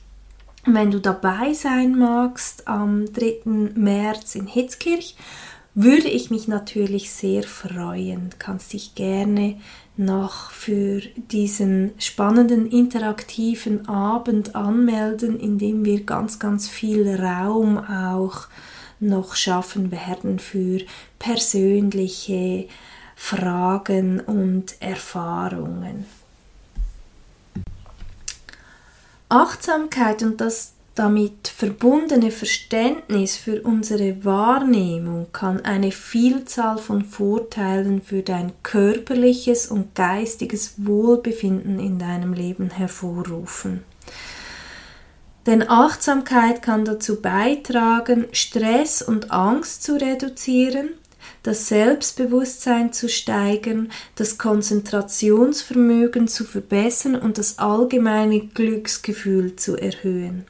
Wenn 0.65 0.91
du 0.91 0.99
dabei 0.99 1.53
sein 1.53 1.97
magst 1.97 2.67
am 2.67 3.11
3. 3.11 3.41
März 3.75 4.35
in 4.35 4.47
Hitzkirch, 4.47 5.15
würde 5.73 6.09
ich 6.09 6.29
mich 6.29 6.47
natürlich 6.47 7.11
sehr 7.11 7.43
freuen. 7.43 8.29
Du 8.29 8.37
kannst 8.37 8.73
dich 8.73 8.93
gerne 8.93 9.59
noch 9.97 10.51
für 10.51 11.01
diesen 11.15 11.91
spannenden 11.99 12.69
interaktiven 12.69 13.87
Abend 13.87 14.55
anmelden, 14.55 15.39
in 15.39 15.57
dem 15.57 15.85
wir 15.85 16.03
ganz, 16.03 16.39
ganz 16.39 16.67
viel 16.67 17.15
Raum 17.15 17.77
auch 17.77 18.47
noch 18.99 19.35
schaffen 19.35 19.91
werden 19.91 20.39
für 20.39 20.79
persönliche 21.19 22.67
Fragen 23.15 24.19
und 24.19 24.81
Erfahrungen. 24.81 26.05
Achtsamkeit 29.29 30.23
und 30.23 30.41
das 30.41 30.73
damit 30.95 31.47
verbundene 31.47 32.31
Verständnis 32.31 33.37
für 33.37 33.61
unsere 33.61 34.25
Wahrnehmung 34.25 35.27
kann 35.31 35.63
eine 35.63 35.91
Vielzahl 35.91 36.77
von 36.77 37.05
Vorteilen 37.05 38.01
für 38.01 38.23
dein 38.23 38.51
körperliches 38.61 39.67
und 39.67 39.95
geistiges 39.95 40.73
Wohlbefinden 40.77 41.79
in 41.79 41.97
deinem 41.97 42.33
Leben 42.33 42.69
hervorrufen. 42.71 43.83
Denn 45.45 45.67
Achtsamkeit 45.67 46.61
kann 46.61 46.85
dazu 46.85 47.21
beitragen, 47.21 48.27
Stress 48.33 49.01
und 49.01 49.31
Angst 49.31 49.83
zu 49.83 49.95
reduzieren, 49.95 50.89
das 51.41 51.67
Selbstbewusstsein 51.67 52.93
zu 52.93 53.09
steigern, 53.09 53.91
das 54.15 54.37
Konzentrationsvermögen 54.37 56.27
zu 56.27 56.43
verbessern 56.43 57.15
und 57.15 57.37
das 57.37 57.57
allgemeine 57.57 58.41
Glücksgefühl 58.41 59.55
zu 59.55 59.77
erhöhen. 59.77 60.45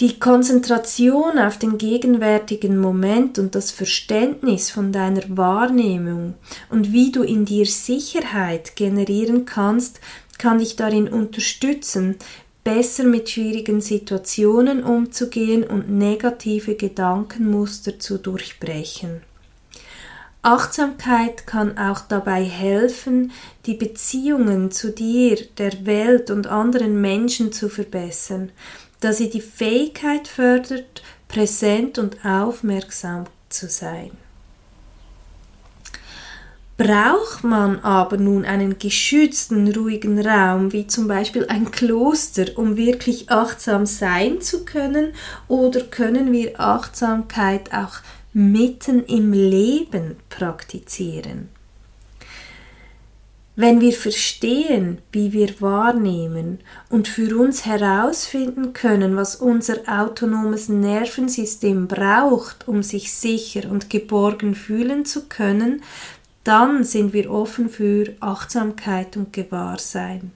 Die 0.00 0.18
Konzentration 0.18 1.38
auf 1.38 1.56
den 1.56 1.78
gegenwärtigen 1.78 2.78
Moment 2.78 3.38
und 3.38 3.54
das 3.54 3.70
Verständnis 3.70 4.68
von 4.68 4.90
deiner 4.90 5.22
Wahrnehmung 5.28 6.34
und 6.68 6.92
wie 6.92 7.12
du 7.12 7.22
in 7.22 7.44
dir 7.44 7.64
Sicherheit 7.64 8.74
generieren 8.74 9.44
kannst, 9.44 10.00
kann 10.36 10.58
dich 10.58 10.74
darin 10.74 11.06
unterstützen, 11.06 12.16
besser 12.64 13.04
mit 13.04 13.30
schwierigen 13.30 13.80
Situationen 13.80 14.82
umzugehen 14.82 15.62
und 15.62 15.88
negative 15.88 16.74
Gedankenmuster 16.74 18.00
zu 18.00 18.18
durchbrechen. 18.18 19.20
Achtsamkeit 20.42 21.46
kann 21.46 21.78
auch 21.78 22.00
dabei 22.00 22.42
helfen, 22.42 23.32
die 23.64 23.74
Beziehungen 23.74 24.70
zu 24.70 24.90
dir, 24.90 25.38
der 25.56 25.86
Welt 25.86 26.30
und 26.30 26.48
anderen 26.48 27.00
Menschen 27.00 27.52
zu 27.52 27.70
verbessern, 27.70 28.50
da 29.04 29.12
sie 29.12 29.28
die 29.28 29.42
Fähigkeit 29.42 30.26
fördert, 30.28 31.02
präsent 31.28 31.98
und 31.98 32.24
aufmerksam 32.24 33.24
zu 33.50 33.68
sein. 33.68 34.12
Braucht 36.78 37.44
man 37.44 37.80
aber 37.80 38.16
nun 38.16 38.46
einen 38.46 38.78
geschützten, 38.78 39.70
ruhigen 39.72 40.26
Raum, 40.26 40.72
wie 40.72 40.86
zum 40.86 41.06
Beispiel 41.06 41.44
ein 41.48 41.70
Kloster, 41.70 42.46
um 42.56 42.78
wirklich 42.78 43.30
achtsam 43.30 43.84
sein 43.84 44.40
zu 44.40 44.64
können, 44.64 45.12
oder 45.48 45.82
können 45.82 46.32
wir 46.32 46.58
Achtsamkeit 46.58 47.74
auch 47.74 47.98
mitten 48.32 49.04
im 49.04 49.34
Leben 49.34 50.16
praktizieren? 50.30 51.50
Wenn 53.56 53.80
wir 53.80 53.92
verstehen, 53.92 54.98
wie 55.12 55.32
wir 55.32 55.60
wahrnehmen 55.60 56.58
und 56.90 57.06
für 57.06 57.38
uns 57.38 57.64
herausfinden 57.64 58.72
können, 58.72 59.14
was 59.14 59.36
unser 59.36 59.76
autonomes 59.86 60.68
Nervensystem 60.68 61.86
braucht, 61.86 62.66
um 62.66 62.82
sich 62.82 63.12
sicher 63.12 63.70
und 63.70 63.90
geborgen 63.90 64.56
fühlen 64.56 65.04
zu 65.04 65.28
können, 65.28 65.82
dann 66.42 66.82
sind 66.82 67.12
wir 67.12 67.30
offen 67.30 67.68
für 67.68 68.14
Achtsamkeit 68.18 69.16
und 69.16 69.32
Gewahrsein. 69.32 70.32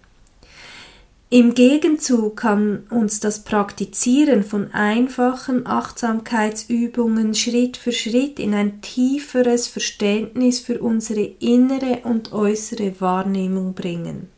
Im 1.30 1.52
Gegenzug 1.52 2.38
kann 2.38 2.84
uns 2.88 3.20
das 3.20 3.44
Praktizieren 3.44 4.42
von 4.42 4.72
einfachen 4.72 5.66
Achtsamkeitsübungen 5.66 7.34
Schritt 7.34 7.76
für 7.76 7.92
Schritt 7.92 8.38
in 8.38 8.54
ein 8.54 8.80
tieferes 8.80 9.68
Verständnis 9.68 10.58
für 10.58 10.80
unsere 10.80 11.20
innere 11.20 12.00
und 12.04 12.32
äußere 12.32 12.98
Wahrnehmung 13.02 13.74
bringen. 13.74 14.30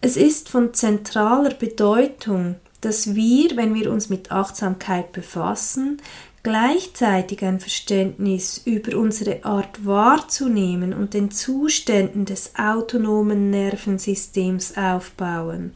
Es 0.00 0.16
ist 0.16 0.48
von 0.48 0.72
zentraler 0.72 1.52
Bedeutung, 1.52 2.54
dass 2.80 3.14
wir, 3.14 3.54
wenn 3.56 3.74
wir 3.74 3.92
uns 3.92 4.08
mit 4.08 4.32
Achtsamkeit 4.32 5.12
befassen, 5.12 6.00
gleichzeitig 6.44 7.42
ein 7.42 7.58
Verständnis 7.58 8.60
über 8.64 8.96
unsere 8.96 9.44
Art 9.44 9.84
wahrzunehmen 9.84 10.92
und 10.92 11.14
den 11.14 11.32
Zuständen 11.32 12.26
des 12.26 12.52
autonomen 12.56 13.50
Nervensystems 13.50 14.76
aufbauen. 14.76 15.72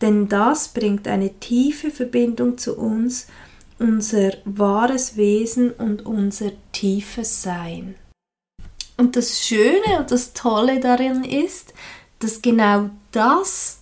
Denn 0.00 0.28
das 0.28 0.68
bringt 0.68 1.08
eine 1.08 1.34
tiefe 1.40 1.90
Verbindung 1.90 2.56
zu 2.56 2.78
uns, 2.78 3.26
unser 3.78 4.34
wahres 4.44 5.16
Wesen 5.16 5.72
und 5.72 6.06
unser 6.06 6.52
tiefes 6.72 7.42
Sein. 7.42 7.96
Und 8.96 9.16
das 9.16 9.42
Schöne 9.42 9.98
und 9.98 10.12
das 10.12 10.32
Tolle 10.32 10.78
darin 10.78 11.24
ist, 11.24 11.74
dass 12.20 12.40
genau 12.40 12.90
das 13.10 13.80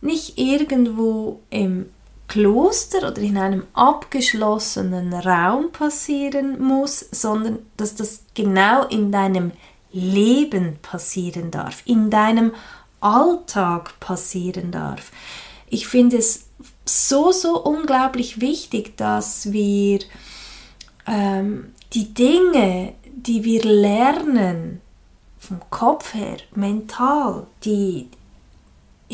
nicht 0.00 0.38
irgendwo 0.38 1.40
im 1.50 1.90
Kloster 2.28 3.08
oder 3.08 3.18
in 3.18 3.36
einem 3.36 3.64
abgeschlossenen 3.74 5.12
Raum 5.12 5.70
passieren 5.72 6.60
muss, 6.60 7.06
sondern 7.10 7.58
dass 7.76 7.94
das 7.94 8.24
genau 8.34 8.84
in 8.86 9.12
deinem 9.12 9.52
Leben 9.92 10.78
passieren 10.82 11.50
darf, 11.50 11.82
in 11.84 12.10
deinem 12.10 12.52
Alltag 13.00 13.98
passieren 14.00 14.70
darf. 14.72 15.12
Ich 15.68 15.86
finde 15.86 16.16
es 16.16 16.46
so, 16.84 17.32
so 17.32 17.62
unglaublich 17.62 18.40
wichtig, 18.40 18.96
dass 18.96 19.52
wir 19.52 20.00
ähm, 21.06 21.72
die 21.92 22.12
Dinge, 22.14 22.94
die 23.14 23.44
wir 23.44 23.62
lernen, 23.62 24.80
vom 25.38 25.60
Kopf 25.70 26.14
her, 26.14 26.38
mental, 26.54 27.46
die, 27.64 28.08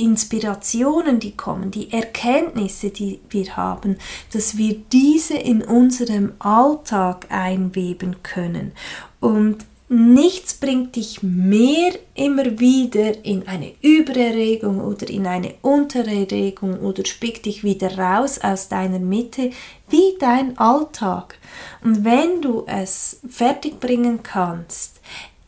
Inspirationen, 0.01 1.21
die 1.21 1.37
kommen, 1.37 1.71
die 1.71 1.93
Erkenntnisse, 1.93 2.91
die 2.91 3.21
wir 3.29 3.57
haben, 3.57 3.97
dass 4.33 4.57
wir 4.57 4.77
diese 4.93 5.35
in 5.35 5.63
unserem 5.63 6.33
Alltag 6.39 7.27
einweben 7.29 8.17
können. 8.23 8.73
Und 9.21 9.59
nichts 9.91 10.55
bringt 10.55 10.97
dich 10.97 11.23
mehr 11.23 11.93
immer 12.15 12.59
wieder 12.61 13.25
in 13.25 13.47
eine 13.49 13.73
Übererregung 13.83 14.81
oder 14.81 15.11
in 15.11 15.27
eine 15.27 15.55
Untererregung 15.63 16.79
oder 16.81 17.05
spickt 17.05 17.47
dich 17.47 17.65
wieder 17.65 17.99
raus 17.99 18.39
aus 18.41 18.69
deiner 18.69 19.01
Mitte 19.01 19.51
wie 19.89 20.17
dein 20.19 20.57
Alltag. 20.59 21.39
Und 21.83 22.05
wenn 22.05 22.41
du 22.41 22.65
es 22.67 23.21
fertigbringen 23.29 24.23
kannst, 24.23 25.01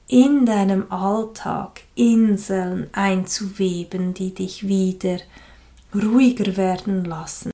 in 0.09 0.45
deinem 0.45 0.91
Alltag 0.91 1.82
Inseln 1.95 2.89
einzuweben, 2.93 4.15
die 4.15 4.35
dich 4.35 4.67
wieder 4.67 5.19
ruhiger 5.95 6.57
werden 6.57 7.05
lassen. 7.05 7.53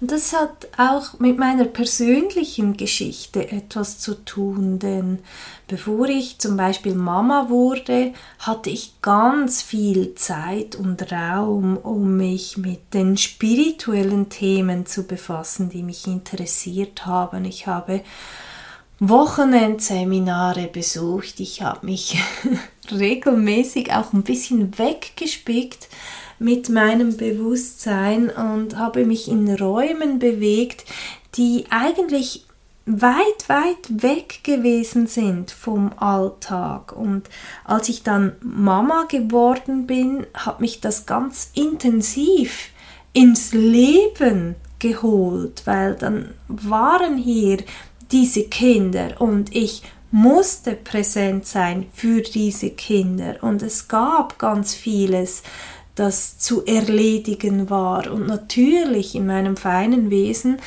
Und 0.00 0.10
das 0.10 0.34
hat 0.34 0.68
auch 0.76 1.18
mit 1.18 1.38
meiner 1.38 1.64
persönlichen 1.64 2.76
Geschichte 2.76 3.50
etwas 3.50 4.00
zu 4.00 4.22
tun, 4.24 4.78
denn 4.78 5.20
bevor 5.66 6.08
ich 6.08 6.38
zum 6.38 6.58
Beispiel 6.58 6.94
Mama 6.94 7.48
wurde, 7.48 8.12
hatte 8.40 8.68
ich 8.68 9.00
ganz 9.00 9.62
viel 9.62 10.14
Zeit 10.14 10.74
und 10.76 11.10
Raum, 11.10 11.78
um 11.78 12.18
mich 12.18 12.58
mit 12.58 12.92
den 12.92 13.16
spirituellen 13.16 14.28
Themen 14.28 14.84
zu 14.84 15.04
befassen, 15.04 15.70
die 15.70 15.82
mich 15.82 16.06
interessiert 16.06 17.06
haben. 17.06 17.46
Ich 17.46 17.66
habe 17.66 18.02
Wochenendseminare 19.00 20.66
besucht. 20.66 21.40
Ich 21.40 21.62
habe 21.62 21.86
mich 21.86 22.18
regelmäßig 22.92 23.92
auch 23.92 24.12
ein 24.12 24.22
bisschen 24.22 24.78
weggespickt 24.78 25.88
mit 26.38 26.68
meinem 26.68 27.16
Bewusstsein 27.16 28.30
und 28.30 28.76
habe 28.76 29.04
mich 29.06 29.28
in 29.28 29.48
Räumen 29.54 30.18
bewegt, 30.18 30.84
die 31.36 31.66
eigentlich 31.70 32.46
weit, 32.86 33.48
weit 33.48 34.02
weg 34.02 34.40
gewesen 34.42 35.06
sind 35.06 35.50
vom 35.50 35.92
Alltag. 35.96 36.92
Und 36.92 37.28
als 37.64 37.88
ich 37.88 38.02
dann 38.02 38.32
Mama 38.40 39.06
geworden 39.08 39.86
bin, 39.86 40.26
hat 40.34 40.60
mich 40.60 40.80
das 40.80 41.06
ganz 41.06 41.50
intensiv 41.54 42.70
ins 43.12 43.52
Leben 43.54 44.56
geholt, 44.78 45.62
weil 45.64 45.94
dann 45.94 46.34
waren 46.48 47.16
hier 47.16 47.58
diese 48.12 48.44
Kinder 48.44 49.20
und 49.20 49.54
ich 49.54 49.82
musste 50.14 50.76
präsent 50.76 51.44
sein 51.44 51.86
für 51.92 52.20
diese 52.20 52.70
Kinder. 52.70 53.34
Und 53.40 53.62
es 53.62 53.88
gab 53.88 54.38
ganz 54.38 54.72
vieles, 54.72 55.42
das 55.96 56.38
zu 56.38 56.64
erledigen 56.64 57.68
war. 57.68 58.12
Und 58.12 58.28
natürlich 58.28 59.16
in 59.16 59.26
meinem 59.26 59.56
feinen 59.56 60.10
Wesen 60.10 60.58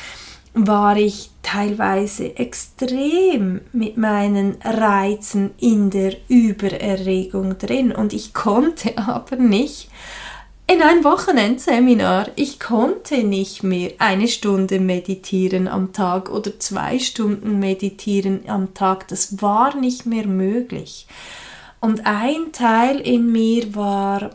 war 0.52 0.98
ich 0.98 1.30
teilweise 1.42 2.36
extrem 2.36 3.62
mit 3.72 3.96
meinen 3.96 4.58
Reizen 4.62 5.52
in 5.58 5.88
der 5.88 6.14
Übererregung 6.28 7.56
drin. 7.56 7.90
Und 7.92 8.12
ich 8.12 8.34
konnte 8.34 8.98
aber 9.08 9.36
nicht 9.36 9.88
in 10.68 10.82
ein 10.82 11.02
Wochenendseminar. 11.02 12.28
Ich 12.36 12.60
konnte 12.60 13.24
nicht 13.24 13.62
mehr 13.62 13.92
eine 13.98 14.28
Stunde 14.28 14.80
meditieren 14.80 15.66
am 15.66 15.94
Tag 15.94 16.30
oder 16.30 16.60
zwei 16.60 16.98
Stunden 16.98 17.58
meditieren 17.58 18.42
am 18.48 18.74
Tag. 18.74 19.08
Das 19.08 19.40
war 19.40 19.74
nicht 19.74 20.04
mehr 20.04 20.26
möglich. 20.26 21.06
Und 21.80 22.06
ein 22.06 22.52
Teil 22.52 23.00
in 23.00 23.32
mir 23.32 23.74
war 23.74 24.30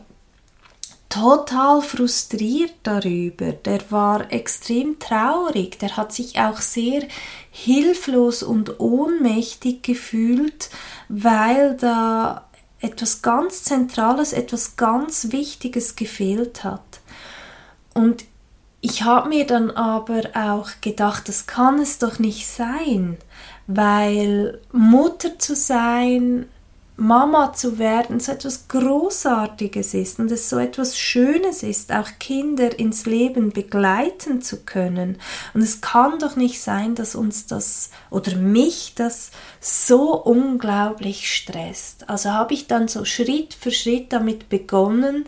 total 1.08 1.82
frustriert 1.82 2.74
darüber. 2.82 3.52
Der 3.52 3.80
war 3.90 4.32
extrem 4.32 4.98
traurig. 4.98 5.78
Der 5.78 5.96
hat 5.96 6.12
sich 6.12 6.40
auch 6.40 6.58
sehr 6.58 7.04
hilflos 7.52 8.42
und 8.42 8.80
ohnmächtig 8.80 9.84
gefühlt, 9.84 10.68
weil 11.08 11.76
da 11.76 12.48
etwas 12.84 13.22
ganz 13.22 13.64
Zentrales, 13.64 14.32
etwas 14.32 14.76
ganz 14.76 15.32
Wichtiges 15.32 15.96
gefehlt 15.96 16.64
hat. 16.64 17.00
Und 17.94 18.24
ich 18.80 19.02
habe 19.02 19.30
mir 19.30 19.46
dann 19.46 19.70
aber 19.70 20.22
auch 20.34 20.68
gedacht, 20.82 21.28
das 21.28 21.46
kann 21.46 21.78
es 21.78 21.98
doch 21.98 22.18
nicht 22.18 22.46
sein, 22.46 23.16
weil 23.66 24.60
Mutter 24.72 25.38
zu 25.38 25.56
sein 25.56 26.46
Mama 26.96 27.52
zu 27.52 27.78
werden 27.78 28.20
so 28.20 28.30
etwas 28.30 28.68
Großartiges 28.68 29.94
ist 29.94 30.20
und 30.20 30.30
es 30.30 30.48
so 30.48 30.58
etwas 30.58 30.96
Schönes 30.96 31.64
ist, 31.64 31.92
auch 31.92 32.08
Kinder 32.20 32.78
ins 32.78 33.04
Leben 33.04 33.50
begleiten 33.50 34.42
zu 34.42 34.64
können. 34.64 35.18
Und 35.54 35.62
es 35.62 35.80
kann 35.80 36.20
doch 36.20 36.36
nicht 36.36 36.62
sein, 36.62 36.94
dass 36.94 37.16
uns 37.16 37.46
das 37.46 37.90
oder 38.10 38.36
mich 38.36 38.92
das 38.94 39.32
so 39.60 40.14
unglaublich 40.14 41.34
stresst. 41.34 42.08
Also 42.08 42.30
habe 42.30 42.54
ich 42.54 42.68
dann 42.68 42.86
so 42.86 43.04
Schritt 43.04 43.54
für 43.54 43.72
Schritt 43.72 44.12
damit 44.12 44.48
begonnen, 44.48 45.24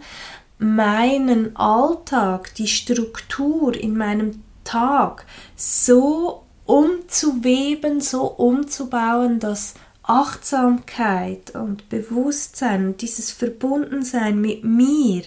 meinen 0.58 1.56
Alltag, 1.56 2.54
die 2.54 2.68
Struktur 2.68 3.74
in 3.74 3.96
meinem 3.96 4.42
Tag 4.62 5.26
so 5.56 6.44
umzuweben, 6.64 8.00
so 8.00 8.22
umzubauen, 8.22 9.40
dass 9.40 9.74
Achtsamkeit 10.06 11.54
und 11.54 11.88
Bewusstsein 11.88 12.86
und 12.86 13.02
dieses 13.02 13.32
Verbundensein 13.32 14.40
mit 14.40 14.64
mir 14.64 15.22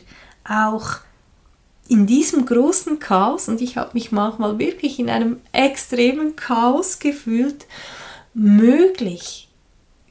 auch 0.48 1.00
in 1.90 2.06
diesem 2.06 2.46
großen 2.46 3.00
Chaos, 3.00 3.50
und 3.50 3.62
ich 3.62 3.76
habe 3.76 3.92
mich 3.94 4.12
manchmal 4.12 4.60
wirklich 4.60 5.00
in 5.00 5.10
einem 5.10 5.42
extremen 5.52 6.36
Chaos 6.36 7.00
gefühlt, 7.00 7.66
möglich 8.34 9.50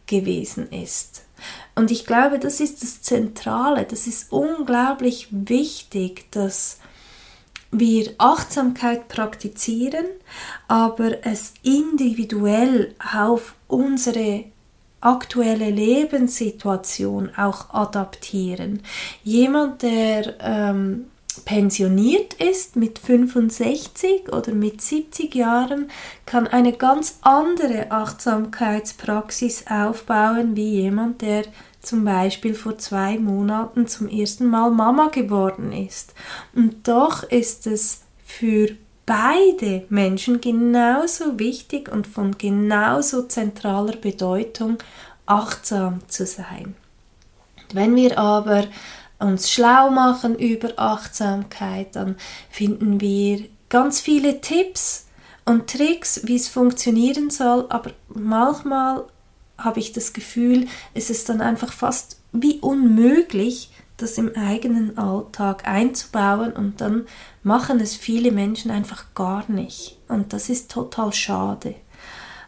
gewesen 0.06 0.70
ist. 0.70 1.22
Und 1.76 1.90
ich 1.92 2.04
glaube, 2.04 2.40
das 2.40 2.60
ist 2.60 2.82
das 2.82 3.00
Zentrale, 3.00 3.84
das 3.84 4.08
ist 4.08 4.32
unglaublich 4.32 5.28
wichtig, 5.30 6.30
dass 6.32 6.78
wir 7.70 8.12
Achtsamkeit 8.18 9.08
praktizieren, 9.08 10.06
aber 10.66 11.24
es 11.24 11.54
individuell 11.62 12.94
auf 13.14 13.54
unsere 13.68 14.44
aktuelle 15.00 15.70
Lebenssituation 15.70 17.30
auch 17.36 17.72
adaptieren. 17.72 18.82
Jemand, 19.22 19.82
der 19.82 20.34
ähm, 20.40 21.06
pensioniert 21.44 22.34
ist 22.34 22.76
mit 22.76 22.98
65 22.98 24.32
oder 24.32 24.52
mit 24.52 24.80
70 24.80 25.34
Jahren, 25.34 25.90
kann 26.26 26.46
eine 26.46 26.72
ganz 26.72 27.18
andere 27.22 27.90
Achtsamkeitspraxis 27.90 29.64
aufbauen 29.68 30.56
wie 30.56 30.80
jemand, 30.82 31.22
der 31.22 31.44
zum 31.80 32.04
Beispiel 32.04 32.54
vor 32.54 32.76
zwei 32.78 33.18
Monaten 33.18 33.86
zum 33.86 34.08
ersten 34.08 34.46
Mal 34.46 34.70
Mama 34.70 35.08
geworden 35.08 35.72
ist. 35.72 36.12
Und 36.54 36.86
doch 36.88 37.22
ist 37.22 37.66
es 37.66 38.02
für 38.24 38.70
beide 39.08 39.86
Menschen 39.88 40.42
genauso 40.42 41.38
wichtig 41.38 41.90
und 41.90 42.06
von 42.06 42.36
genauso 42.36 43.22
zentraler 43.22 43.96
Bedeutung, 43.96 44.76
achtsam 45.24 46.00
zu 46.08 46.26
sein. 46.26 46.76
Wenn 47.72 47.96
wir 47.96 48.18
aber 48.18 48.66
uns 49.18 49.50
schlau 49.50 49.88
machen 49.90 50.38
über 50.38 50.74
Achtsamkeit, 50.76 51.96
dann 51.96 52.16
finden 52.50 53.00
wir 53.00 53.48
ganz 53.70 54.00
viele 54.00 54.42
Tipps 54.42 55.06
und 55.46 55.70
Tricks, 55.70 56.20
wie 56.24 56.36
es 56.36 56.48
funktionieren 56.48 57.30
soll, 57.30 57.64
aber 57.70 57.92
manchmal 58.08 59.04
habe 59.56 59.80
ich 59.80 59.92
das 59.92 60.12
Gefühl, 60.12 60.66
es 60.92 61.08
ist 61.08 61.30
dann 61.30 61.40
einfach 61.40 61.72
fast 61.72 62.20
wie 62.32 62.58
unmöglich, 62.58 63.70
das 63.98 64.16
im 64.16 64.34
eigenen 64.34 64.96
Alltag 64.96 65.66
einzubauen 65.68 66.52
und 66.52 66.80
dann 66.80 67.06
machen 67.42 67.80
es 67.80 67.94
viele 67.96 68.32
Menschen 68.32 68.70
einfach 68.70 69.14
gar 69.14 69.50
nicht. 69.50 69.98
Und 70.08 70.32
das 70.32 70.48
ist 70.48 70.70
total 70.70 71.12
schade. 71.12 71.74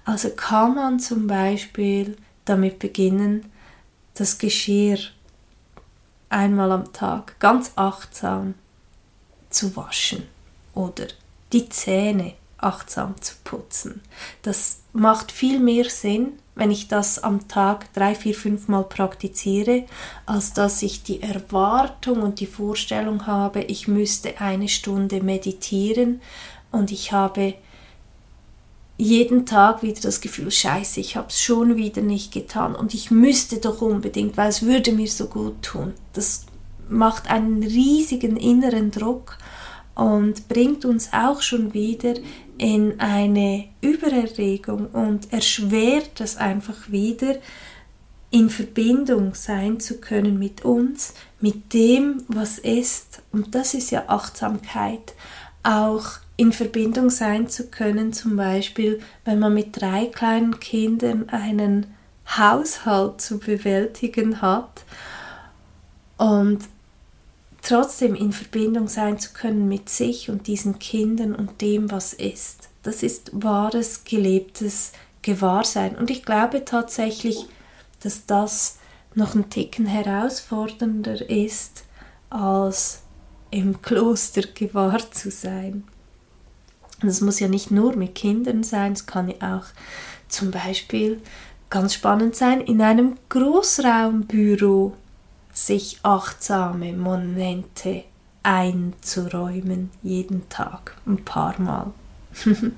Also 0.05 0.31
kann 0.31 0.75
man 0.75 1.01
zum 1.01 1.27
Beispiel 1.27 2.17
damit 2.45 2.79
beginnen, 2.79 3.51
das 4.15 4.39
Geschirr 4.39 4.99
einmal 6.29 6.73
am 6.73 6.93
Tag 6.93 7.39
ganz 7.41 7.73
achtsam 7.77 8.55
zu 9.51 9.75
waschen 9.77 10.27
oder 10.75 11.09
die 11.53 11.69
Zähne 11.69 12.35
achtsam 12.63 13.15
zu 13.21 13.35
putzen. 13.45 14.01
Das 14.43 14.83
macht 14.93 15.33
viel 15.33 15.61
mehr 15.61 15.89
Sinn, 15.89 16.33
wenn 16.55 16.71
ich 16.71 16.89
das 16.89 17.23
am 17.23 17.49
Tag 17.49 17.93
drei, 17.95 18.15
vier, 18.15 18.35
fünf 18.35 18.69
Mal 18.69 18.85
praktiziere, 18.85 19.85
als 20.27 20.53
dass 20.53 20.83
ich 20.83 21.03
die 21.03 21.23
Erwartung 21.23 22.23
und 22.23 22.41
die 22.41 22.47
Vorstellung 22.47 23.27
habe, 23.27 23.63
ich 23.63 23.89
müsste 23.89 24.41
eine 24.41 24.69
Stunde 24.69 25.23
meditieren 25.23 26.21
und 26.71 26.93
ich 26.93 27.13
habe 27.13 27.55
jeden 28.99 29.47
Tag 29.47 29.83
wieder 29.83 30.03
das 30.03 30.21
Gefühl, 30.21 30.51
scheiße, 30.51 31.01
ich 31.01 31.17
habe 31.17 31.29
es 31.29 31.41
schon 31.41 31.77
wieder 31.77 32.03
nicht 32.03 32.33
getan 32.33 32.75
und 32.75 32.93
ich 32.93 33.11
müsste 33.11 33.57
doch 33.57 33.81
unbedingt, 33.81 34.37
weil 34.37 34.51
es 34.51 34.63
würde 34.63 34.93
mir 34.93 35.09
so 35.09 35.27
gut 35.27 35.63
tun. 35.63 35.95
Das 36.13 36.45
macht 36.91 37.31
einen 37.31 37.63
riesigen 37.63 38.37
inneren 38.37 38.91
Druck 38.91 39.39
und 39.95 40.49
bringt 40.49 40.85
uns 40.85 41.15
auch 41.15 41.41
schon 41.41 41.73
wieder 41.73 42.15
in 42.61 43.01
eine 43.01 43.69
Übererregung 43.81 44.89
und 44.89 45.33
erschwert 45.33 46.21
es 46.21 46.37
einfach 46.37 46.91
wieder, 46.91 47.37
in 48.31 48.51
Verbindung 48.51 49.35
sein 49.35 49.81
zu 49.81 49.99
können 49.99 50.39
mit 50.39 50.63
uns, 50.63 51.15
mit 51.41 51.73
dem, 51.73 52.23
was 52.29 52.59
ist. 52.59 53.23
Und 53.33 53.55
das 53.55 53.73
ist 53.73 53.91
ja 53.91 54.05
Achtsamkeit. 54.09 55.15
Auch 55.63 56.19
in 56.37 56.53
Verbindung 56.53 57.09
sein 57.09 57.49
zu 57.49 57.69
können, 57.69 58.13
zum 58.13 58.37
Beispiel, 58.37 59.01
wenn 59.25 59.39
man 59.39 59.55
mit 59.55 59.81
drei 59.81 60.05
kleinen 60.05 60.61
Kindern 60.61 61.31
einen 61.31 61.87
Haushalt 62.27 63.23
zu 63.23 63.39
bewältigen 63.39 64.43
hat 64.43 64.85
und 66.19 66.59
trotzdem 67.63 68.15
in 68.15 68.33
Verbindung 68.33 68.89
sein 68.89 69.19
zu 69.19 69.33
können 69.33 69.69
mit 69.69 69.89
sich 69.89 70.31
und 70.31 70.47
diesen 70.47 70.79
Kindern 70.79 71.35
und 71.35 71.61
dem, 71.61 71.91
was 71.91 72.13
ist. 72.13 72.69
Das 72.83 73.03
ist 73.03 73.31
wahres, 73.33 74.05
gelebtes 74.05 74.93
Gewahrsein. 75.23 75.97
Und 75.97 76.11
ich 76.11 76.25
glaube 76.25 76.65
tatsächlich, 76.65 77.47
dass 78.03 78.27
das 78.27 78.79
noch 79.15 79.35
ein 79.35 79.51
Ticken 79.51 79.87
herausfordernder 79.87 81.29
ist, 81.29 81.85
als 82.31 83.03
im 83.51 83.83
Kloster 83.83 84.43
gewahrt 84.43 85.15
zu 85.15 85.31
sein. 85.31 85.85
Das 87.03 87.21
muss 87.21 87.41
ja 87.41 87.49
nicht 87.49 87.71
nur 87.71 87.97
mit 87.97 88.15
Kindern 88.15 88.63
sein, 88.63 88.93
es 88.93 89.07
kann 89.07 89.29
ja 89.29 89.59
auch 89.59 89.65
zum 90.29 90.51
Beispiel 90.51 91.21
ganz 91.71 91.95
spannend 91.95 92.37
sein, 92.37 92.61
in 92.61 92.83
einem 92.83 93.17
Großraumbüro 93.29 94.95
sich 95.67 95.99
achtsame 96.03 96.93
Momente 96.93 98.05
einzuräumen, 98.43 99.91
jeden 100.03 100.49
Tag, 100.49 100.97
ein 101.07 101.25
paar 101.25 101.61
Mal. 101.61 101.93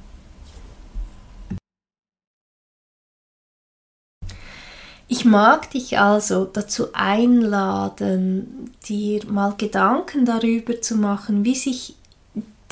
Ich 5.09 5.27
mag 5.27 5.71
dich 5.71 5.99
also 5.99 6.47
dazu 6.47 6.95
einladen, 6.95 8.71
dir 8.89 9.27
mal 9.27 9.53
Gedanken 9.59 10.25
darüber 10.25 10.81
zu 10.81 10.97
machen, 10.97 11.45
wie 11.45 11.55
sich 11.55 11.97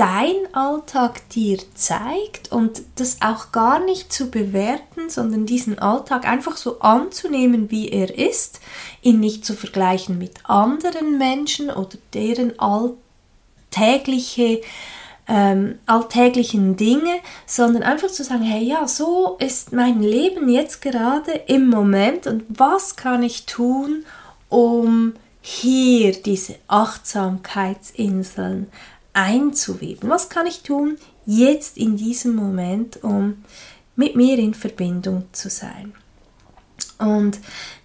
dein 0.00 0.54
Alltag 0.54 1.28
dir 1.28 1.58
zeigt 1.74 2.50
und 2.50 2.80
das 2.96 3.18
auch 3.20 3.52
gar 3.52 3.84
nicht 3.84 4.10
zu 4.10 4.30
bewerten, 4.30 5.10
sondern 5.10 5.44
diesen 5.44 5.78
Alltag 5.78 6.26
einfach 6.26 6.56
so 6.56 6.80
anzunehmen, 6.80 7.70
wie 7.70 7.90
er 7.90 8.18
ist, 8.18 8.60
ihn 9.02 9.20
nicht 9.20 9.44
zu 9.44 9.52
vergleichen 9.52 10.16
mit 10.16 10.38
anderen 10.44 11.18
Menschen 11.18 11.68
oder 11.68 11.98
deren 12.14 12.54
alltägliche 13.68 14.62
ähm, 15.28 15.78
alltäglichen 15.84 16.76
Dinge, 16.76 17.20
sondern 17.44 17.82
einfach 17.82 18.08
zu 18.08 18.24
sagen, 18.24 18.42
hey 18.42 18.64
ja, 18.64 18.88
so 18.88 19.36
ist 19.38 19.74
mein 19.74 20.02
Leben 20.02 20.48
jetzt 20.48 20.80
gerade 20.80 21.32
im 21.46 21.68
Moment 21.68 22.26
und 22.26 22.44
was 22.48 22.96
kann 22.96 23.22
ich 23.22 23.44
tun, 23.44 24.06
um 24.48 25.12
hier 25.42 26.12
diese 26.12 26.56
Achtsamkeitsinseln 26.68 28.68
einzuweben. 29.12 30.08
Was 30.08 30.28
kann 30.28 30.46
ich 30.46 30.62
tun 30.62 30.96
jetzt 31.26 31.76
in 31.76 31.96
diesem 31.96 32.34
Moment, 32.34 33.02
um 33.02 33.44
mit 33.96 34.16
mir 34.16 34.38
in 34.38 34.54
Verbindung 34.54 35.24
zu 35.32 35.50
sein? 35.50 35.92
Und 36.98 37.38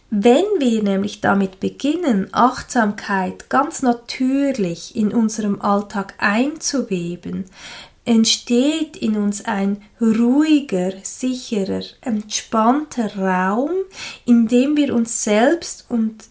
wenn 0.09 0.45
wir 0.59 0.83
nämlich 0.83 1.21
damit 1.21 1.59
beginnen, 1.59 2.29
Achtsamkeit 2.31 3.49
ganz 3.49 3.81
natürlich 3.81 4.95
in 4.95 5.13
unserem 5.13 5.61
Alltag 5.61 6.13
einzuweben, 6.19 7.45
entsteht 8.05 8.95
in 8.95 9.17
uns 9.17 9.43
ein 9.45 9.81
ruhiger, 9.99 10.93
sicherer, 11.01 11.83
entspannter 12.01 13.17
Raum, 13.17 13.71
in 14.25 14.47
dem 14.47 14.77
wir 14.77 14.93
uns 14.93 15.23
selbst 15.23 15.85
und 15.89 16.25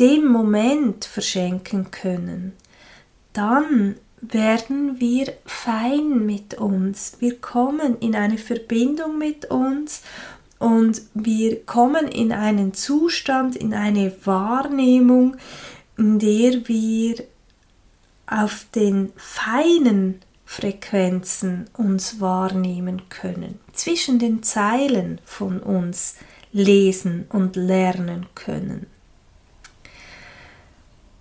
dem 0.00 0.26
Moment 0.26 1.04
verschenken 1.04 1.92
können. 1.92 2.52
Dann 3.32 3.96
werden 4.32 5.00
wir 5.00 5.32
fein 5.44 6.24
mit 6.24 6.54
uns. 6.54 7.16
Wir 7.20 7.38
kommen 7.38 7.98
in 7.98 8.14
eine 8.14 8.38
Verbindung 8.38 9.18
mit 9.18 9.46
uns 9.50 10.02
und 10.58 11.02
wir 11.14 11.64
kommen 11.64 12.08
in 12.08 12.32
einen 12.32 12.74
Zustand, 12.74 13.56
in 13.56 13.74
eine 13.74 14.14
Wahrnehmung, 14.24 15.36
in 15.96 16.18
der 16.18 16.68
wir 16.68 17.24
auf 18.26 18.66
den 18.74 19.12
feinen 19.16 20.20
Frequenzen 20.44 21.66
uns 21.76 22.20
wahrnehmen 22.20 23.02
können, 23.08 23.60
zwischen 23.72 24.18
den 24.18 24.42
Zeilen 24.42 25.20
von 25.24 25.60
uns 25.60 26.16
lesen 26.52 27.26
und 27.30 27.56
lernen 27.56 28.26
können. 28.34 28.86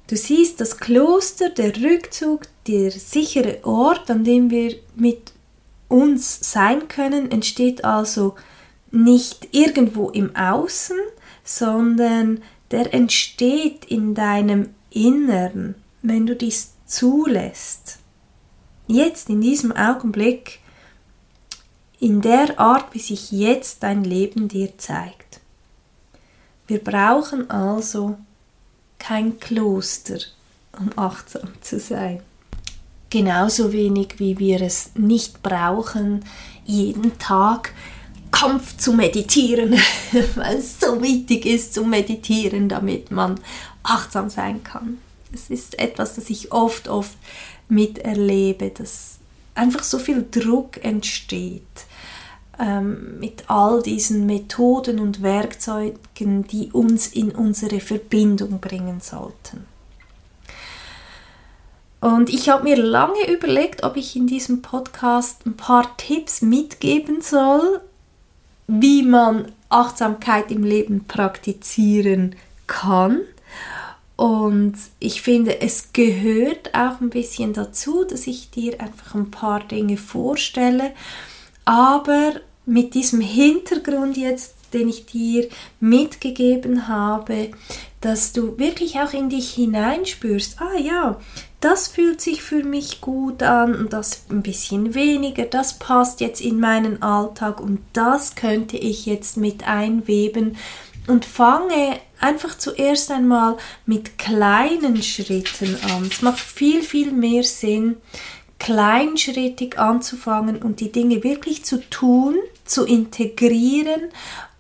Du 0.08 0.16
siehst, 0.16 0.62
das 0.62 0.78
Kloster, 0.78 1.50
der 1.50 1.76
Rückzug, 1.76 2.44
der 2.68 2.92
sichere 2.92 3.60
Ort, 3.64 4.10
an 4.10 4.24
dem 4.24 4.50
wir 4.50 4.76
mit 4.96 5.34
uns 5.88 6.52
sein 6.52 6.88
können, 6.88 7.32
entsteht 7.32 7.84
also 7.84 8.36
nicht 8.92 9.50
irgendwo 9.52 10.10
im 10.10 10.36
Außen, 10.36 10.98
sondern 11.44 12.42
der 12.72 12.94
entsteht 12.94 13.86
in 13.86 14.16
deinem 14.16 14.70
Innern, 14.90 15.76
wenn 16.02 16.26
du 16.26 16.36
dies 16.36 16.74
zulässt. 16.86 18.00
Jetzt, 18.88 19.30
in 19.30 19.42
diesem 19.42 19.72
Augenblick, 19.72 20.60
in 22.00 22.22
der 22.22 22.60
Art, 22.60 22.94
wie 22.94 23.00
sich 23.00 23.32
jetzt 23.32 23.84
dein 23.84 24.04
Leben 24.04 24.48
dir 24.48 24.78
zeigt. 24.78 25.40
Wir 26.68 26.84
brauchen 26.84 27.50
also 27.50 28.18
kein 29.00 29.40
Kloster, 29.40 30.20
um 30.78 30.92
achtsam 30.98 31.50
zu 31.62 31.80
sein. 31.80 32.22
Genauso 33.14 33.72
wenig 33.72 34.16
wie 34.18 34.40
wir 34.40 34.60
es 34.64 34.90
nicht 34.96 35.44
brauchen, 35.44 36.26
jeden 36.66 37.16
Tag 37.20 37.72
Kampf 38.32 38.76
zu 38.78 38.92
meditieren, 38.92 39.74
weil 40.36 40.58
es 40.58 40.80
so 40.80 41.00
wichtig 41.00 41.46
ist 41.46 41.76
zu 41.76 41.84
meditieren, 41.86 42.70
damit 42.70 43.12
man 43.12 43.40
achtsam 43.84 44.32
sein 44.32 44.64
kann. 44.64 44.98
Es 45.32 45.52
ist 45.52 45.78
etwas, 45.78 46.16
das 46.16 46.32
ich 46.32 46.52
oft, 46.52 46.88
oft 46.88 47.16
miterlebe, 47.70 48.72
dass 48.72 49.20
einfach 49.54 49.84
so 49.84 50.00
viel 50.00 50.26
Druck 50.32 50.84
entsteht 50.84 51.86
ähm, 52.58 53.20
mit 53.20 53.44
all 53.48 53.84
diesen 53.84 54.26
Methoden 54.26 55.00
und 55.00 55.22
Werkzeugen, 55.22 56.48
die 56.48 56.72
uns 56.72 57.06
in 57.10 57.30
unsere 57.30 57.80
Verbindung 57.80 58.60
bringen 58.60 59.02
sollten. 59.02 59.72
Und 62.04 62.30
ich 62.30 62.50
habe 62.50 62.64
mir 62.64 62.76
lange 62.76 63.32
überlegt, 63.32 63.84
ob 63.84 63.96
ich 63.96 64.16
in 64.16 64.28
diesem 64.28 64.62
Podcast 64.62 65.46
ein 65.46 65.56
paar 65.56 65.96
Tipps 65.98 66.42
mitgeben 66.42 67.22
soll, 67.22 67.82
wie 68.68 69.04
man 69.04 69.52
Achtsamkeit 69.70 70.52
im 70.52 70.64
Leben 70.64 71.06
praktizieren 71.06 72.36
kann. 72.68 73.22
Und 74.16 74.76
ich 75.00 75.22
finde, 75.22 75.62
es 75.62 75.94
gehört 75.94 76.76
auch 76.76 77.00
ein 77.02 77.10
bisschen 77.10 77.54
dazu, 77.54 78.04
dass 78.04 78.28
ich 78.28 78.52
dir 78.52 78.80
einfach 78.82 79.16
ein 79.16 79.32
paar 79.32 79.62
Dinge 79.62 79.98
vorstelle 79.98 80.92
aber 81.66 82.34
mit 82.66 82.94
diesem 82.94 83.22
Hintergrund 83.22 84.18
jetzt, 84.18 84.56
den 84.74 84.90
ich 84.90 85.06
dir 85.06 85.48
mitgegeben 85.80 86.88
habe, 86.88 87.52
dass 88.02 88.34
du 88.34 88.58
wirklich 88.58 89.00
auch 89.00 89.14
in 89.14 89.30
dich 89.30 89.52
hineinspürst, 89.52 90.60
ah 90.60 90.78
ja, 90.78 91.20
das 91.64 91.88
fühlt 91.88 92.20
sich 92.20 92.42
für 92.42 92.64
mich 92.64 93.00
gut 93.00 93.42
an 93.42 93.74
und 93.74 93.94
das 93.94 94.26
ein 94.30 94.44
bisschen 94.44 94.96
weniger, 94.96 95.46
das 95.46 95.80
passt 95.80 96.20
jetzt 96.20 96.42
in 96.42 96.60
meinen 96.60 97.02
Alltag 97.02 97.62
und 97.62 97.80
das 97.94 98.36
könnte 98.36 98.76
ich 98.76 99.06
jetzt 99.06 99.38
mit 99.38 99.66
einweben 99.66 100.58
und 101.08 101.24
fange 101.24 102.00
einfach 102.20 102.58
zuerst 102.58 103.12
einmal 103.12 103.56
mit 103.86 104.18
kleinen 104.18 105.02
Schritten 105.04 105.78
an. 105.90 106.10
Es 106.12 106.22
macht 106.22 106.40
viel, 106.40 106.82
viel 106.82 107.14
mehr 107.14 107.44
Sinn, 107.44 107.96
kleinschrittig 108.60 109.80
anzufangen 109.80 110.62
und 110.62 110.82
die 110.82 110.92
Dinge 110.92 111.24
wirklich 111.24 111.64
zu 111.64 111.78
tun, 111.90 112.36
zu 112.66 112.86
integrieren, 112.86 114.02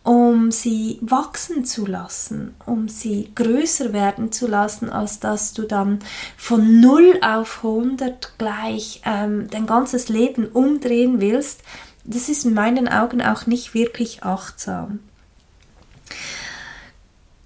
um 0.04 0.52
sie 0.52 1.00
wachsen 1.02 1.63
zu 1.63 1.86
lassen, 1.86 2.56
um 2.66 2.89
sie 2.89 3.32
größer 3.36 3.94
werden 3.94 4.34
zu 4.34 4.48
lassen, 4.48 4.89
als 4.89 5.22
dass 5.22 5.54
du 5.54 5.63
dann 5.63 6.00
von 6.36 6.82
0 6.82 7.20
auf 7.22 7.63
100 7.63 8.38
gleich 8.38 9.02
ähm, 9.06 9.48
dein 9.50 9.66
ganzes 9.66 10.10
Leben 10.10 10.48
umdrehen 10.48 11.22
willst. 11.22 11.62
Das 12.04 12.28
ist 12.28 12.44
in 12.44 12.54
meinen 12.54 12.89
Augen 12.89 13.22
auch 13.22 13.48
nicht 13.48 13.74
wirklich 13.74 14.24
achtsam. 14.24 15.00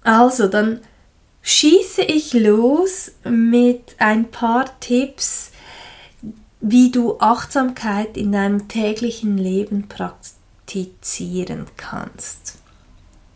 Also, 0.02 0.48
dann 0.48 0.80
schieße 1.42 2.02
ich 2.02 2.32
los 2.32 3.12
mit 3.22 3.94
ein 3.98 4.30
paar 4.30 4.80
Tipps, 4.80 5.52
wie 6.60 6.90
du 6.90 7.20
Achtsamkeit 7.20 8.16
in 8.16 8.32
deinem 8.32 8.66
täglichen 8.66 9.38
Leben 9.38 9.86
praktizieren 10.68 11.66
kannst. 11.76 12.58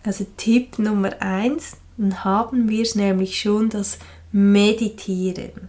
Also 0.05 0.27
Tipp 0.37 0.79
Nummer 0.79 1.21
eins, 1.21 1.77
dann 1.97 2.25
haben 2.25 2.69
wir 2.69 2.83
es 2.83 2.95
nämlich 2.95 3.41
schon, 3.41 3.71
das 3.71 3.99
Meditieren. 4.33 5.69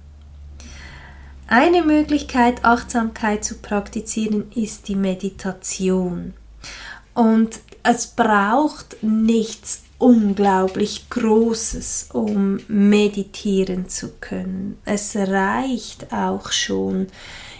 Eine 1.47 1.83
Möglichkeit, 1.83 2.65
Achtsamkeit 2.65 3.45
zu 3.45 3.55
praktizieren, 3.55 4.51
ist 4.55 4.87
die 4.87 4.95
Meditation. 4.95 6.33
Und 7.13 7.59
es 7.83 8.07
braucht 8.07 8.97
nichts 9.01 9.83
unglaublich 9.99 11.09
Großes, 11.09 12.09
um 12.11 12.59
meditieren 12.67 13.87
zu 13.87 14.09
können. 14.19 14.79
Es 14.83 15.15
reicht 15.15 16.11
auch 16.11 16.51
schon, 16.51 17.07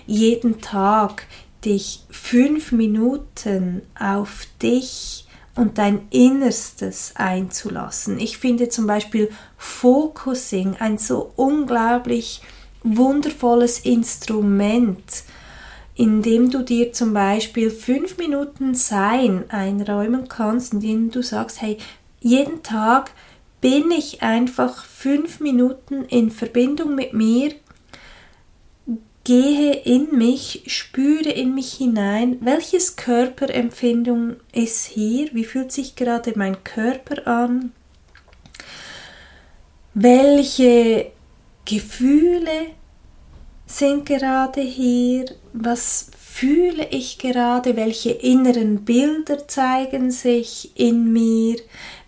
jeden 0.05 0.59
Tag 0.59 1.25
dich 1.65 2.04
fünf 2.10 2.71
Minuten 2.71 3.82
auf 3.99 4.47
dich 4.62 5.26
und 5.56 5.78
dein 5.78 6.08
Innerstes 6.10 7.13
einzulassen. 7.15 8.19
Ich 8.19 8.38
finde 8.38 8.69
zum 8.69 8.88
Beispiel 8.88 9.30
Focusing 9.58 10.76
ein 10.80 10.97
so 10.97 11.32
unglaublich 11.36 12.41
wundervolles 12.84 13.80
Instrument, 13.80 15.23
indem 15.95 16.49
du 16.49 16.63
dir 16.63 16.91
zum 16.91 17.13
Beispiel 17.13 17.69
fünf 17.69 18.17
Minuten 18.17 18.73
Sein 18.73 19.45
einräumen 19.49 20.28
kannst, 20.28 20.73
indem 20.73 21.12
du 21.12 21.21
sagst, 21.21 21.62
hey, 21.62 21.78
jeden 22.19 22.63
Tag 22.63 23.12
bin 23.62 23.91
ich 23.91 24.21
einfach 24.21 24.84
fünf 24.84 25.39
Minuten 25.39 26.04
in 26.06 26.32
Verbindung 26.32 26.95
mit 26.95 27.13
mir, 27.13 27.54
gehe 29.23 29.73
in 29.73 30.17
mich, 30.17 30.63
spüre 30.67 31.29
in 31.29 31.55
mich 31.55 31.73
hinein, 31.73 32.38
welches 32.41 32.95
Körperempfindung 32.95 34.36
ist 34.51 34.86
hier, 34.86 35.29
wie 35.33 35.45
fühlt 35.45 35.71
sich 35.71 35.95
gerade 35.95 36.33
mein 36.36 36.63
Körper 36.63 37.25
an, 37.27 37.71
welche 39.93 41.12
Gefühle 41.65 42.67
sind 43.65 44.05
gerade 44.05 44.62
hier, 44.62 45.25
was 45.53 46.12
fühle 46.19 46.88
ich 46.89 47.17
gerade, 47.17 47.75
welche 47.75 48.12
inneren 48.12 48.83
Bilder 48.83 49.47
zeigen 49.47 50.12
sich 50.12 50.71
in 50.75 51.13
mir, 51.13 51.57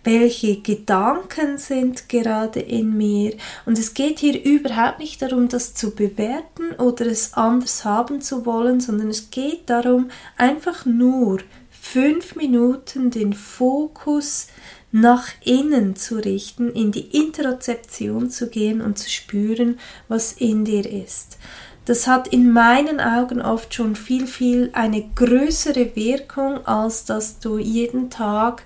welche 0.06 0.60
Gedanken 0.60 1.58
sind 1.58 2.08
gerade 2.08 2.60
in 2.60 2.96
mir. 2.96 3.34
Und 3.66 3.78
es 3.78 3.92
geht 3.92 4.20
hier 4.20 4.42
überhaupt 4.42 5.00
nicht 5.00 5.20
darum, 5.20 5.48
das 5.48 5.74
zu 5.74 5.90
bewerten 5.94 6.70
oder 6.78 7.06
es 7.06 7.34
anders 7.34 7.84
haben 7.84 8.20
zu 8.20 8.46
wollen, 8.46 8.80
sondern 8.80 9.08
es 9.08 9.30
geht 9.30 9.68
darum, 9.68 10.08
einfach 10.36 10.86
nur 10.86 11.40
fünf 11.70 12.36
Minuten 12.36 13.10
den 13.10 13.32
Fokus 13.32 14.46
nach 14.92 15.26
innen 15.44 15.96
zu 15.96 16.16
richten, 16.16 16.70
in 16.70 16.92
die 16.92 17.16
Interozeption 17.16 18.30
zu 18.30 18.48
gehen 18.48 18.80
und 18.80 18.98
zu 18.98 19.10
spüren, 19.10 19.78
was 20.08 20.32
in 20.32 20.64
dir 20.64 20.90
ist. 20.90 21.36
Das 21.84 22.08
hat 22.08 22.28
in 22.28 22.50
meinen 22.50 23.00
Augen 23.00 23.40
oft 23.40 23.74
schon 23.74 23.94
viel, 23.94 24.26
viel 24.26 24.70
eine 24.72 25.08
größere 25.14 25.94
Wirkung, 25.94 26.66
als 26.66 27.04
dass 27.04 27.38
du 27.38 27.58
jeden 27.58 28.10
Tag 28.10 28.64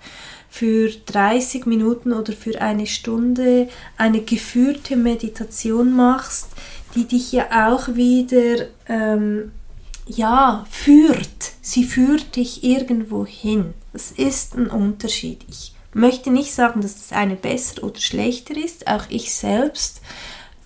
für 0.51 0.91
30 0.91 1.65
Minuten 1.67 2.13
oder 2.13 2.33
für 2.33 2.61
eine 2.61 2.87
Stunde 2.87 3.69
eine 3.97 4.21
geführte 4.21 4.97
Meditation 4.97 5.95
machst, 5.95 6.49
die 6.95 7.05
dich 7.05 7.31
ja 7.33 7.69
auch 7.69 7.95
wieder 7.95 8.67
ähm, 8.89 9.53
ja 10.07 10.67
führt. 10.69 11.53
Sie 11.63 11.85
führt 11.85 12.35
dich 12.35 12.65
irgendwo 12.65 13.25
hin. 13.25 13.75
Das 13.93 14.11
ist 14.11 14.57
ein 14.57 14.67
Unterschied. 14.67 15.45
Ich 15.49 15.73
möchte 15.93 16.31
nicht 16.31 16.53
sagen, 16.53 16.81
dass 16.81 16.95
das 16.97 17.13
eine 17.17 17.37
besser 17.37 17.85
oder 17.85 18.01
schlechter 18.01 18.57
ist. 18.57 18.89
Auch 18.89 19.05
ich 19.09 19.33
selbst 19.33 20.01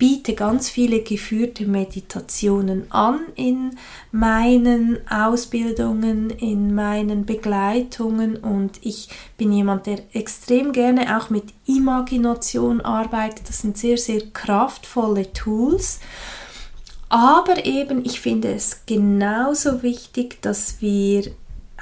biete 0.04 0.34
ganz 0.34 0.68
viele 0.68 1.00
geführte 1.00 1.64
Meditationen 1.64 2.92
an 2.92 3.20
in 3.36 3.78
meinen 4.12 4.98
Ausbildungen, 5.08 6.28
in 6.28 6.74
meinen 6.74 7.24
Begleitungen 7.24 8.36
und 8.36 8.78
ich 8.82 9.08
bin 9.38 9.50
jemand, 9.50 9.86
der 9.86 10.00
extrem 10.12 10.72
gerne 10.72 11.16
auch 11.16 11.30
mit 11.30 11.44
Imagination 11.64 12.82
arbeitet. 12.82 13.48
Das 13.48 13.62
sind 13.62 13.78
sehr, 13.78 13.96
sehr 13.96 14.20
kraftvolle 14.34 15.32
Tools. 15.32 16.00
Aber 17.08 17.64
eben, 17.64 18.04
ich 18.04 18.20
finde 18.20 18.52
es 18.52 18.82
genauso 18.84 19.82
wichtig, 19.82 20.42
dass 20.42 20.82
wir 20.82 21.32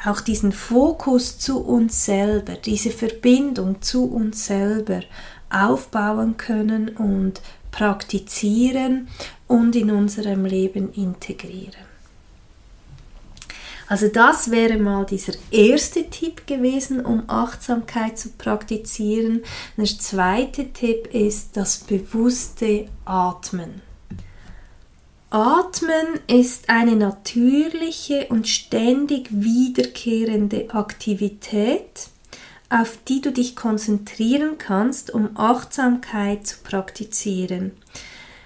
auch 0.04 0.20
diesen 0.20 0.52
Fokus 0.52 1.40
zu 1.40 1.58
uns 1.58 2.04
selber, 2.04 2.54
diese 2.54 2.90
Verbindung 2.90 3.82
zu 3.82 4.04
uns 4.04 4.46
selber 4.46 5.00
aufbauen 5.52 6.36
können 6.36 6.88
und 6.90 7.40
praktizieren 7.70 9.08
und 9.46 9.76
in 9.76 9.90
unserem 9.90 10.44
Leben 10.44 10.92
integrieren. 10.92 11.92
Also 13.88 14.08
das 14.08 14.50
wäre 14.50 14.78
mal 14.78 15.04
dieser 15.04 15.34
erste 15.50 16.08
Tipp 16.08 16.46
gewesen, 16.46 17.04
um 17.04 17.24
Achtsamkeit 17.26 18.18
zu 18.18 18.30
praktizieren. 18.30 19.42
Der 19.76 19.84
zweite 19.84 20.72
Tipp 20.72 21.12
ist 21.12 21.58
das 21.58 21.78
bewusste 21.78 22.86
Atmen. 23.04 23.82
Atmen 25.28 26.20
ist 26.26 26.68
eine 26.68 26.96
natürliche 26.96 28.26
und 28.28 28.48
ständig 28.48 29.28
wiederkehrende 29.30 30.70
Aktivität, 30.74 32.08
auf 32.72 32.98
die 33.06 33.20
du 33.20 33.30
dich 33.30 33.54
konzentrieren 33.54 34.56
kannst, 34.58 35.12
um 35.12 35.30
Achtsamkeit 35.36 36.46
zu 36.46 36.56
praktizieren. 36.64 37.72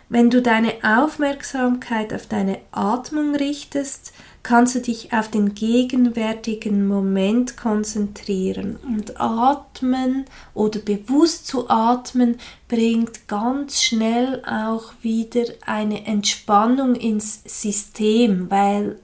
Wenn 0.08 0.30
du 0.30 0.40
deine 0.40 0.74
Aufmerksamkeit 0.82 2.12
auf 2.14 2.26
deine 2.26 2.58
Atmung 2.70 3.34
richtest, 3.34 4.12
kannst 4.44 4.76
du 4.76 4.80
dich 4.80 5.12
auf 5.12 5.28
den 5.28 5.54
gegenwärtigen 5.54 6.86
Moment 6.86 7.56
konzentrieren. 7.56 8.76
Und 8.86 9.20
atmen 9.20 10.24
oder 10.54 10.78
bewusst 10.78 11.48
zu 11.48 11.68
atmen 11.68 12.38
bringt 12.68 13.26
ganz 13.26 13.82
schnell 13.82 14.44
auch 14.44 14.92
wieder 15.02 15.44
eine 15.66 16.06
Entspannung 16.06 16.94
ins 16.94 17.42
System, 17.44 18.48
weil 18.48 19.00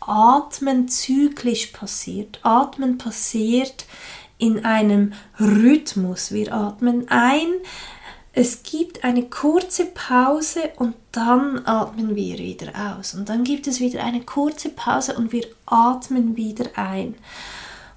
Atmen 0.00 0.88
zyklisch 0.88 1.66
passiert. 1.66 2.40
Atmen 2.42 2.98
passiert 2.98 3.86
in 4.40 4.64
einem 4.64 5.12
Rhythmus. 5.38 6.32
Wir 6.32 6.52
atmen 6.52 7.06
ein, 7.08 7.48
es 8.32 8.62
gibt 8.62 9.02
eine 9.02 9.24
kurze 9.24 9.86
Pause 9.86 10.70
und 10.76 10.94
dann 11.12 11.66
atmen 11.66 12.14
wir 12.14 12.38
wieder 12.38 12.96
aus. 12.96 13.14
Und 13.14 13.28
dann 13.28 13.44
gibt 13.44 13.66
es 13.66 13.80
wieder 13.80 14.04
eine 14.04 14.22
kurze 14.22 14.68
Pause 14.68 15.16
und 15.16 15.32
wir 15.32 15.44
atmen 15.66 16.36
wieder 16.36 16.66
ein. 16.76 17.16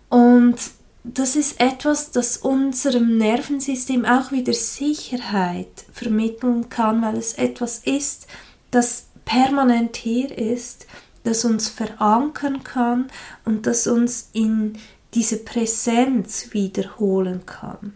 Und 0.09 0.55
das 1.03 1.35
ist 1.35 1.59
etwas, 1.59 2.11
das 2.11 2.37
unserem 2.37 3.17
Nervensystem 3.17 4.05
auch 4.05 4.31
wieder 4.31 4.53
Sicherheit 4.53 5.85
vermitteln 5.91 6.69
kann, 6.69 7.01
weil 7.01 7.17
es 7.17 7.33
etwas 7.33 7.79
ist, 7.79 8.27
das 8.71 9.07
permanent 9.25 9.97
hier 9.97 10.35
ist, 10.35 10.87
das 11.23 11.45
uns 11.45 11.69
verankern 11.69 12.63
kann 12.63 13.09
und 13.45 13.67
das 13.67 13.87
uns 13.87 14.29
in 14.33 14.77
diese 15.13 15.37
Präsenz 15.37 16.53
wiederholen 16.53 17.45
kann. 17.45 17.93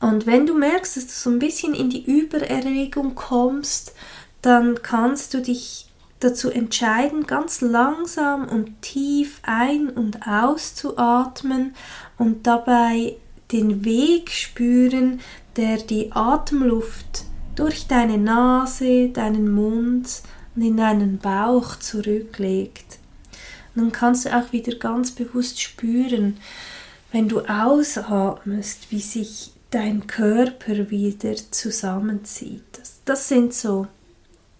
Und 0.00 0.26
wenn 0.26 0.46
du 0.46 0.54
merkst, 0.54 0.96
dass 0.96 1.06
du 1.06 1.12
so 1.12 1.30
ein 1.30 1.38
bisschen 1.38 1.74
in 1.74 1.88
die 1.88 2.04
Übererregung 2.04 3.14
kommst, 3.14 3.94
dann 4.42 4.82
kannst 4.82 5.32
du 5.32 5.40
dich 5.40 5.86
dazu 6.20 6.50
entscheiden, 6.50 7.26
ganz 7.26 7.60
langsam 7.60 8.48
und 8.48 8.82
tief 8.82 9.40
ein- 9.42 9.90
und 9.90 10.26
auszuatmen 10.26 11.74
und 12.18 12.46
dabei 12.46 13.16
den 13.52 13.84
Weg 13.84 14.30
spüren, 14.30 15.20
der 15.56 15.78
die 15.78 16.12
Atemluft 16.12 17.24
durch 17.56 17.86
deine 17.86 18.18
Nase, 18.18 19.10
deinen 19.10 19.52
Mund 19.52 20.22
und 20.56 20.62
in 20.62 20.76
deinen 20.76 21.18
Bauch 21.18 21.76
zurücklegt. 21.76 22.98
Dann 23.74 23.92
kannst 23.92 24.24
du 24.24 24.36
auch 24.36 24.52
wieder 24.52 24.76
ganz 24.76 25.10
bewusst 25.10 25.60
spüren, 25.60 26.38
wenn 27.12 27.28
du 27.28 27.40
ausatmest, 27.40 28.90
wie 28.90 29.00
sich 29.00 29.52
dein 29.70 30.06
Körper 30.06 30.90
wieder 30.90 31.34
zusammenzieht. 31.50 32.62
Das, 32.72 33.00
das 33.04 33.28
sind 33.28 33.52
so, 33.52 33.86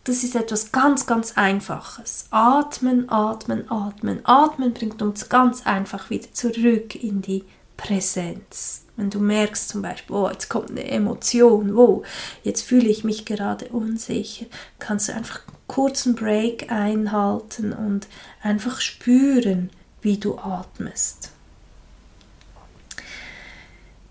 das 0.04 0.22
ist 0.22 0.34
etwas 0.34 0.72
ganz, 0.72 1.06
ganz 1.06 1.32
Einfaches. 1.36 2.26
Atmen, 2.30 3.08
atmen, 3.08 3.70
atmen. 3.70 4.20
Atmen 4.24 4.74
bringt 4.74 5.00
uns 5.02 5.28
ganz 5.28 5.66
einfach 5.66 6.10
wieder 6.10 6.32
zurück 6.32 6.94
in 6.94 7.22
die 7.22 7.44
Präsenz. 7.76 8.84
Wenn 8.96 9.10
du 9.10 9.18
merkst 9.18 9.68
zum 9.68 9.82
Beispiel, 9.82 10.14
oh, 10.14 10.28
jetzt 10.30 10.48
kommt 10.48 10.70
eine 10.70 10.84
Emotion, 10.84 11.76
oh, 11.76 12.02
jetzt 12.44 12.62
fühle 12.62 12.88
ich 12.88 13.02
mich 13.02 13.24
gerade 13.24 13.66
unsicher, 13.68 14.46
kannst 14.78 15.08
du 15.08 15.14
einfach 15.14 15.40
kurzen 15.66 16.14
Break 16.14 16.70
einhalten 16.70 17.72
und 17.72 18.06
einfach 18.42 18.80
spüren, 18.80 19.70
wie 20.02 20.18
du 20.18 20.38
atmest. 20.38 21.30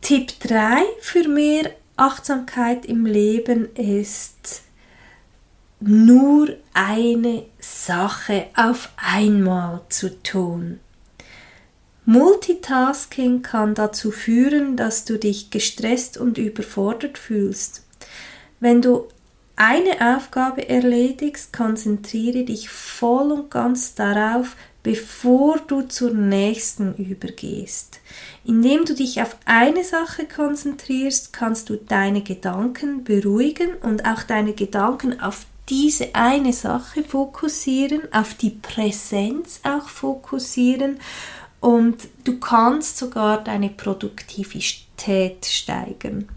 Tipp 0.02 0.40
3 0.42 0.82
für 1.00 1.28
mehr 1.28 1.72
Achtsamkeit 1.96 2.86
im 2.86 3.06
Leben 3.06 3.74
ist 3.76 4.64
nur 5.80 6.50
eine 6.74 7.46
Sache 7.60 8.48
auf 8.56 8.90
einmal 8.98 9.82
zu 9.90 10.22
tun. 10.24 10.80
Multitasking 12.06 13.44
kann 13.44 13.76
dazu 13.76 14.12
führen, 14.12 14.76
dass 14.76 15.06
du 15.06 15.18
dich 15.18 15.52
gestresst 15.52 16.18
und 16.18 16.38
überfordert 16.38 17.18
fühlst. 17.18 17.86
Wenn 18.60 18.82
du 18.82 19.08
eine 19.56 20.16
Aufgabe 20.16 20.68
erledigst, 20.68 21.54
konzentriere 21.54 22.44
dich 22.44 22.70
voll 22.70 23.32
und 23.32 23.52
ganz 23.52 23.96
darauf, 23.96 24.56
bevor 24.82 25.60
du 25.60 25.84
zur 25.84 26.14
nächsten 26.14 26.96
übergehst. 26.96 28.02
Indem 28.44 28.84
du 28.84 28.94
dich 28.94 29.22
auf 29.22 29.38
eine 29.46 29.84
Sache 29.84 30.26
konzentrierst, 30.26 31.32
kannst 31.32 31.70
du 31.70 31.78
deine 31.78 32.22
Gedanken 32.22 33.04
beruhigen 33.04 33.76
und 33.82 34.06
auch 34.06 34.24
deine 34.24 34.54
Gedanken 34.54 35.20
auf 35.22 35.46
diese 35.70 36.14
eine 36.14 36.52
Sache 36.52 37.04
fokussieren, 37.04 38.02
auf 38.12 38.34
die 38.34 38.50
Präsenz 38.50 39.62
auch 39.64 39.88
fokussieren 39.88 41.00
und 41.62 42.10
du 42.26 42.40
kannst 42.40 42.98
sogar 42.98 43.42
deine 43.42 43.70
Produktivität 43.70 45.46
steigern. 45.46 46.28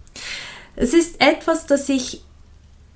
Es 0.76 0.94
ist 0.94 1.20
etwas, 1.20 1.66
das 1.66 1.88
ich 1.88 2.22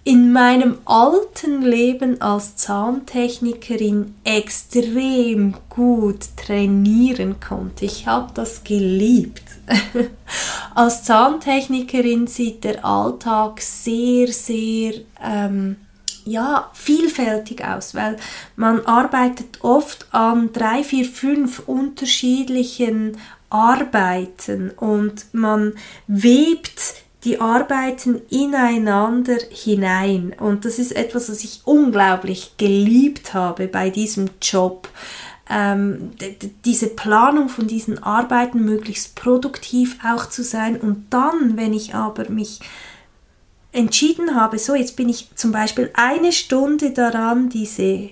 in 0.04 0.32
meinem 0.32 0.78
alten 0.86 1.62
Leben 1.62 2.20
als 2.22 2.56
Zahntechnikerin 2.56 4.14
extrem 4.24 5.54
gut 5.68 6.36
trainieren 6.36 7.38
konnte. 7.40 7.84
Ich 7.84 8.06
habe 8.06 8.32
das 8.34 8.64
geliebt. 8.64 9.42
als 10.74 11.04
Zahntechnikerin 11.04 12.26
sieht 12.26 12.64
der 12.64 12.84
Alltag 12.84 13.60
sehr, 13.60 14.28
sehr 14.28 14.94
ähm, 15.22 15.76
ja, 16.24 16.70
vielfältig 16.72 17.64
aus, 17.64 17.94
weil 17.94 18.16
man 18.56 18.84
arbeitet 18.86 19.62
oft 19.62 20.06
an 20.12 20.52
drei, 20.52 20.82
vier, 20.82 21.04
fünf 21.04 21.60
unterschiedlichen 21.66 23.18
Arbeiten 23.50 24.70
und 24.70 25.26
man 25.32 25.74
webt 26.06 26.94
die 27.24 27.40
arbeiten 27.40 28.22
ineinander 28.30 29.38
hinein. 29.50 30.34
Und 30.38 30.64
das 30.64 30.78
ist 30.78 30.92
etwas, 30.92 31.30
was 31.30 31.44
ich 31.44 31.62
unglaublich 31.64 32.54
geliebt 32.56 33.34
habe 33.34 33.68
bei 33.68 33.90
diesem 33.90 34.30
Job. 34.40 34.88
Ähm, 35.48 36.12
diese 36.64 36.86
Planung 36.88 37.48
von 37.48 37.66
diesen 37.66 38.02
Arbeiten 38.02 38.64
möglichst 38.64 39.16
produktiv 39.16 39.98
auch 40.04 40.28
zu 40.28 40.42
sein. 40.42 40.76
Und 40.76 41.06
dann, 41.10 41.56
wenn 41.56 41.74
ich 41.74 41.94
aber 41.94 42.30
mich 42.30 42.60
entschieden 43.72 44.34
habe, 44.34 44.58
so 44.58 44.74
jetzt 44.74 44.96
bin 44.96 45.08
ich 45.08 45.28
zum 45.34 45.52
Beispiel 45.52 45.90
eine 45.94 46.32
Stunde 46.32 46.92
daran, 46.92 47.48
diese 47.48 48.10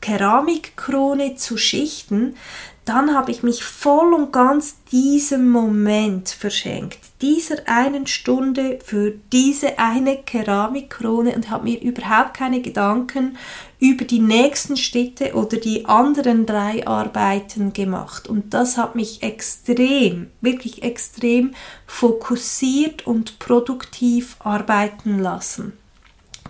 Keramikkrone 0.00 1.36
zu 1.36 1.56
schichten, 1.56 2.36
dann 2.84 3.14
habe 3.14 3.30
ich 3.30 3.42
mich 3.42 3.64
voll 3.64 4.12
und 4.12 4.30
ganz 4.30 4.76
diesem 4.92 5.48
Moment 5.48 6.28
verschenkt, 6.28 6.98
dieser 7.22 7.66
einen 7.66 8.06
Stunde 8.06 8.78
für 8.84 9.14
diese 9.32 9.78
eine 9.78 10.18
Keramikkrone 10.18 11.34
und 11.34 11.48
habe 11.48 11.64
mir 11.64 11.80
überhaupt 11.80 12.34
keine 12.34 12.60
Gedanken 12.60 13.38
über 13.78 14.04
die 14.04 14.18
nächsten 14.18 14.76
Schritte 14.76 15.34
oder 15.34 15.56
die 15.56 15.86
anderen 15.86 16.44
drei 16.44 16.86
Arbeiten 16.86 17.72
gemacht. 17.72 18.28
Und 18.28 18.52
das 18.52 18.76
hat 18.76 18.94
mich 18.94 19.22
extrem, 19.22 20.30
wirklich 20.42 20.82
extrem 20.82 21.54
fokussiert 21.86 23.06
und 23.06 23.38
produktiv 23.38 24.36
arbeiten 24.40 25.18
lassen. 25.18 25.72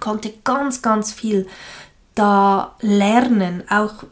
Konnte 0.00 0.32
ganz, 0.42 0.82
ganz 0.82 1.12
viel 1.12 1.46
da 2.16 2.74
lernen, 2.80 3.62
auch 3.68 4.04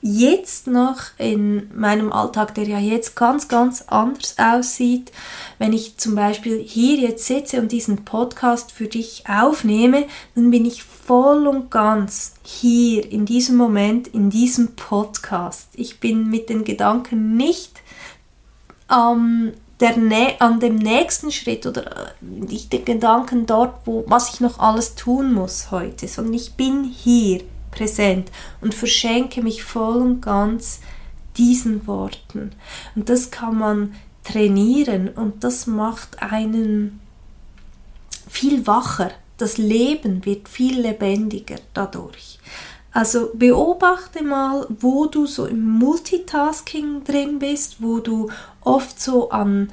jetzt 0.00 0.66
noch 0.66 0.98
in 1.18 1.70
meinem 1.74 2.12
Alltag, 2.12 2.54
der 2.54 2.64
ja 2.64 2.78
jetzt 2.78 3.16
ganz, 3.16 3.48
ganz 3.48 3.84
anders 3.88 4.36
aussieht, 4.38 5.10
wenn 5.58 5.72
ich 5.72 5.96
zum 5.96 6.14
Beispiel 6.14 6.62
hier 6.62 6.96
jetzt 6.98 7.26
sitze 7.26 7.60
und 7.60 7.72
diesen 7.72 8.04
Podcast 8.04 8.70
für 8.70 8.86
dich 8.86 9.24
aufnehme, 9.28 10.06
dann 10.34 10.50
bin 10.50 10.64
ich 10.64 10.84
voll 10.84 11.46
und 11.46 11.70
ganz 11.70 12.34
hier 12.42 13.10
in 13.10 13.26
diesem 13.26 13.56
Moment, 13.56 14.08
in 14.08 14.30
diesem 14.30 14.76
Podcast. 14.76 15.70
Ich 15.74 15.98
bin 16.00 16.30
mit 16.30 16.48
den 16.48 16.64
Gedanken 16.64 17.36
nicht 17.36 17.82
ähm, 18.90 19.52
der, 19.80 19.96
an 20.40 20.60
dem 20.60 20.76
nächsten 20.76 21.32
Schritt 21.32 21.66
oder 21.66 21.86
äh, 21.86 22.10
nicht 22.20 22.72
den 22.72 22.84
Gedanken 22.84 23.46
dort, 23.46 23.74
wo, 23.84 24.04
was 24.06 24.32
ich 24.32 24.40
noch 24.40 24.58
alles 24.58 24.94
tun 24.94 25.32
muss 25.32 25.70
heute, 25.70 26.06
sondern 26.08 26.34
ich 26.34 26.54
bin 26.54 26.84
hier 26.84 27.42
präsent 27.70 28.30
und 28.60 28.74
verschenke 28.74 29.42
mich 29.42 29.62
voll 29.62 29.96
und 29.96 30.20
ganz 30.20 30.80
diesen 31.36 31.86
Worten. 31.86 32.52
Und 32.94 33.08
das 33.08 33.30
kann 33.30 33.58
man 33.58 33.94
trainieren 34.24 35.08
und 35.08 35.44
das 35.44 35.66
macht 35.66 36.22
einen 36.22 37.00
viel 38.28 38.66
wacher. 38.66 39.10
Das 39.38 39.56
Leben 39.56 40.24
wird 40.24 40.48
viel 40.48 40.80
lebendiger 40.80 41.56
dadurch. 41.72 42.38
Also 42.92 43.30
beobachte 43.34 44.24
mal, 44.24 44.66
wo 44.80 45.06
du 45.06 45.26
so 45.26 45.46
im 45.46 45.64
Multitasking 45.64 47.04
drin 47.04 47.38
bist, 47.38 47.76
wo 47.80 48.00
du 48.00 48.30
oft 48.62 49.00
so 49.00 49.30
an 49.30 49.70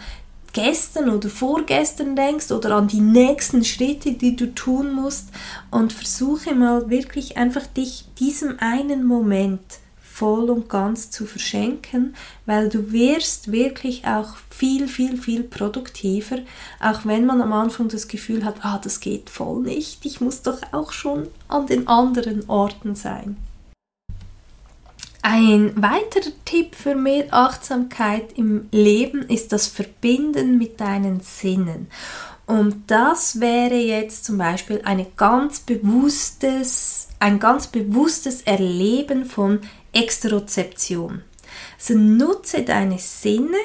gestern 0.55 1.09
oder 1.09 1.29
vorgestern 1.29 2.15
denkst 2.15 2.49
oder 2.51 2.77
an 2.77 2.87
die 2.87 3.01
nächsten 3.01 3.65
Schritte, 3.65 4.13
die 4.13 4.37
du 4.37 4.55
tun 4.55 4.93
musst 4.93 5.27
und 5.69 5.91
versuche 5.91 6.55
mal 6.55 6.89
wirklich 6.89 7.35
einfach 7.35 7.67
dich 7.67 8.05
diesem 8.17 8.57
einen 8.59 9.05
Moment 9.05 9.59
voll 10.01 10.49
und 10.49 10.69
ganz 10.69 11.11
zu 11.11 11.25
verschenken, 11.25 12.15
weil 12.45 12.69
du 12.69 12.93
wirst 12.93 13.51
wirklich 13.51 14.07
auch 14.07 14.37
viel, 14.49 14.87
viel, 14.87 15.17
viel 15.17 15.43
produktiver, 15.43 16.37
auch 16.79 17.05
wenn 17.05 17.25
man 17.25 17.41
am 17.41 17.51
Anfang 17.51 17.89
das 17.89 18.07
Gefühl 18.07 18.45
hat, 18.45 18.55
ah, 18.61 18.79
das 18.81 19.01
geht 19.01 19.29
voll 19.29 19.61
nicht, 19.61 20.05
ich 20.05 20.21
muss 20.21 20.41
doch 20.41 20.61
auch 20.71 20.93
schon 20.93 21.27
an 21.49 21.67
den 21.67 21.89
anderen 21.89 22.49
Orten 22.49 22.95
sein. 22.95 23.35
Ein 25.27 25.73
weiterer 25.81 26.33
Tipp 26.45 26.75
für 26.75 26.93
mehr 26.93 27.25
Achtsamkeit 27.31 28.37
im 28.37 28.67
Leben 28.71 29.23
ist 29.27 29.51
das 29.51 29.65
Verbinden 29.65 30.59
mit 30.59 30.79
deinen 30.79 31.19
Sinnen. 31.19 31.87
Und 32.45 32.83
das 32.91 33.39
wäre 33.39 33.73
jetzt 33.73 34.23
zum 34.23 34.37
Beispiel 34.37 34.83
eine 34.85 35.07
ganz 35.17 35.61
bewusstes, 35.61 37.07
ein 37.19 37.39
ganz 37.39 37.65
bewusstes 37.65 38.43
Erleben 38.43 39.25
von 39.25 39.61
Exterozeption. 39.93 41.23
Also 41.79 41.97
nutze 41.97 42.61
deine 42.61 42.99
Sinne, 42.99 43.57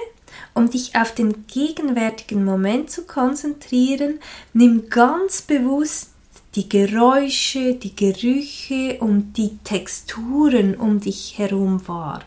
um 0.54 0.70
dich 0.70 0.96
auf 0.96 1.14
den 1.14 1.46
gegenwärtigen 1.46 2.42
Moment 2.42 2.90
zu 2.90 3.02
konzentrieren. 3.02 4.18
Nimm 4.54 4.88
ganz 4.88 5.42
bewusst 5.42 6.09
die 6.54 6.68
Geräusche, 6.68 7.74
die 7.74 7.94
Gerüche 7.94 8.98
und 9.00 9.34
die 9.36 9.58
Texturen 9.62 10.74
um 10.74 11.00
dich 11.00 11.38
herum 11.38 11.86
wahr. 11.86 12.24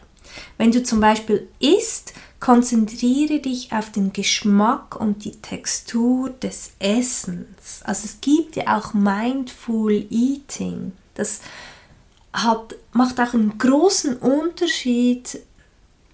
Wenn 0.58 0.72
du 0.72 0.82
zum 0.82 1.02
Beispiel 1.02 1.48
isst, 1.60 2.14
konzentriere 2.40 3.40
dich 3.40 3.72
auf 3.72 3.92
den 3.92 4.14
Geschmack 4.14 5.00
und 5.00 5.26
die 5.26 5.34
Textur 5.34 6.30
des 6.30 6.72
Essens. 6.80 7.82
Also 7.84 8.06
es 8.06 8.22
gibt 8.22 8.56
ja 8.56 8.78
auch 8.78 8.94
Mindful 8.94 10.06
Eating. 10.10 10.94
Das 11.16 11.42
hat, 12.34 12.76
macht 12.92 13.20
auch 13.20 13.34
einen 13.34 13.58
großen 13.58 14.18
Unterschied 14.18 15.40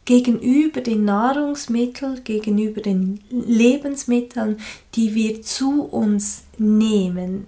gegenüber 0.05 0.81
den 0.81 1.05
Nahrungsmitteln, 1.05 2.23
gegenüber 2.23 2.81
den 2.81 3.21
Lebensmitteln, 3.29 4.59
die 4.95 5.13
wir 5.13 5.41
zu 5.43 5.83
uns 5.83 6.43
nehmen 6.57 7.47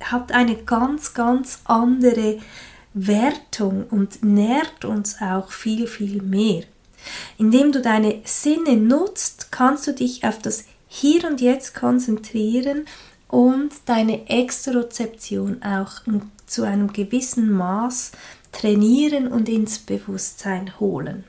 hat 0.00 0.32
eine 0.32 0.56
ganz, 0.56 1.14
ganz 1.14 1.60
andere 1.64 2.38
Wertung 2.94 3.86
und 3.90 4.22
nährt 4.22 4.84
uns 4.84 5.20
auch 5.20 5.50
viel, 5.50 5.86
viel 5.86 6.22
mehr. 6.22 6.64
Indem 7.38 7.72
du 7.72 7.82
deine 7.82 8.20
Sinne 8.24 8.76
nutzt, 8.76 9.50
kannst 9.50 9.86
du 9.86 9.92
dich 9.92 10.24
auf 10.24 10.38
das 10.38 10.64
Hier 10.88 11.28
und 11.28 11.40
Jetzt 11.40 11.74
konzentrieren 11.74 12.86
und 13.28 13.72
deine 13.86 14.28
Exterozeption 14.28 15.62
auch 15.62 16.02
zu 16.46 16.62
einem 16.62 16.92
gewissen 16.92 17.50
Maß 17.50 18.12
trainieren 18.52 19.28
und 19.28 19.48
ins 19.48 19.80
Bewusstsein 19.80 20.78
holen. 20.78 21.24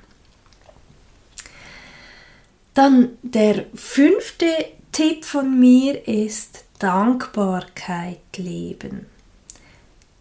Dann 2.76 3.18
der 3.24 3.66
fünfte 3.74 4.46
Tipp 4.92 5.26
von 5.26 5.60
mir 5.60 6.08
ist, 6.08 6.65
Dankbarkeit 6.80 8.38
leben. 8.38 9.06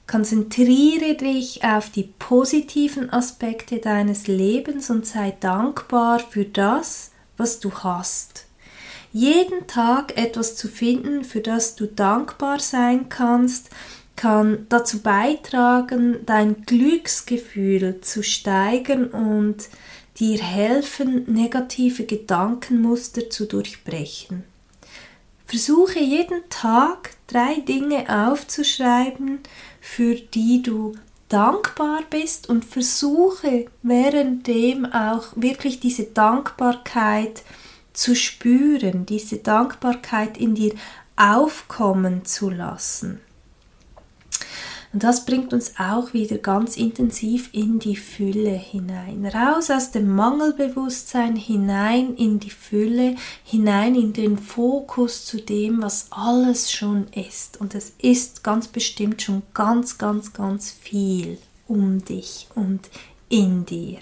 Konzentriere 0.07 1.15
dich 1.15 1.65
auf 1.65 1.91
die 1.91 2.13
positiven 2.19 3.11
Aspekte 3.11 3.79
deines 3.79 4.27
Lebens 4.27 4.91
und 4.91 5.07
sei 5.07 5.35
dankbar 5.41 6.21
für 6.21 6.45
das, 6.45 7.11
was 7.37 7.59
du 7.59 7.73
hast. 7.73 8.47
Jeden 9.13 9.67
Tag 9.67 10.17
etwas 10.17 10.57
zu 10.57 10.69
finden, 10.69 11.25
für 11.25 11.41
das 11.41 11.75
du 11.75 11.87
dankbar 11.87 12.61
sein 12.61 13.09
kannst, 13.09 13.71
kann 14.17 14.67
dazu 14.69 15.01
beitragen, 15.01 16.19
dein 16.27 16.63
Glücksgefühl 16.63 18.01
zu 18.01 18.23
steigern 18.23 19.07
und 19.09 19.69
dir 20.19 20.41
helfen, 20.41 21.33
negative 21.33 22.05
Gedankenmuster 22.05 23.31
zu 23.31 23.47
durchbrechen. 23.47 24.45
Versuche 25.47 26.01
jeden 26.01 26.49
Tag 26.49 27.11
drei 27.26 27.61
Dinge 27.61 28.07
aufzuschreiben, 28.09 29.40
für 29.80 30.14
die 30.14 30.62
du 30.62 30.95
dankbar 31.28 32.03
bist 32.11 32.49
und 32.49 32.64
versuche 32.64 33.66
währenddem 33.82 34.86
auch 34.86 35.26
wirklich 35.36 35.80
diese 35.80 36.05
Dankbarkeit 36.05 37.42
zu 37.92 38.14
spüren, 38.14 39.07
diese 39.07 39.38
Dankbarkeit 39.38 40.36
in 40.36 40.55
dir 40.55 40.74
aufkommen 41.16 42.24
zu 42.24 42.51
lassen. 42.51 43.20
Und 44.95 45.03
das 45.03 45.24
bringt 45.24 45.53
uns 45.53 45.72
auch 45.76 46.12
wieder 46.12 46.38
ganz 46.38 46.76
intensiv 46.76 47.51
in 47.53 47.80
die 47.80 47.97
Fülle 47.97 48.53
hinein. 48.53 49.26
Raus 49.26 49.68
aus 49.68 49.90
dem 49.90 50.14
Mangelbewusstsein 50.14 51.34
hinein 51.34 52.14
in 52.14 52.38
die 52.38 52.51
Fülle, 52.51 53.16
hinein 53.42 53.97
in 53.97 54.12
den 54.12 54.38
Fokus 54.38 55.26
zu 55.26 55.38
dem, 55.38 55.82
was 55.82 56.07
alles 56.11 56.70
schon 56.70 57.09
ist. 57.09 57.61
Und 57.61 57.74
es 57.74 57.95
ist 58.01 58.45
ganz 58.45 58.68
bestimmt 58.68 59.20
schon 59.20 59.42
ganz, 59.53 59.99
ganz, 59.99 60.32
ganz 60.32 60.70
viel 60.70 61.38
um 61.66 62.05
dich 62.05 62.47
und 62.55 62.88
in 63.28 63.66
dir. 63.66 63.99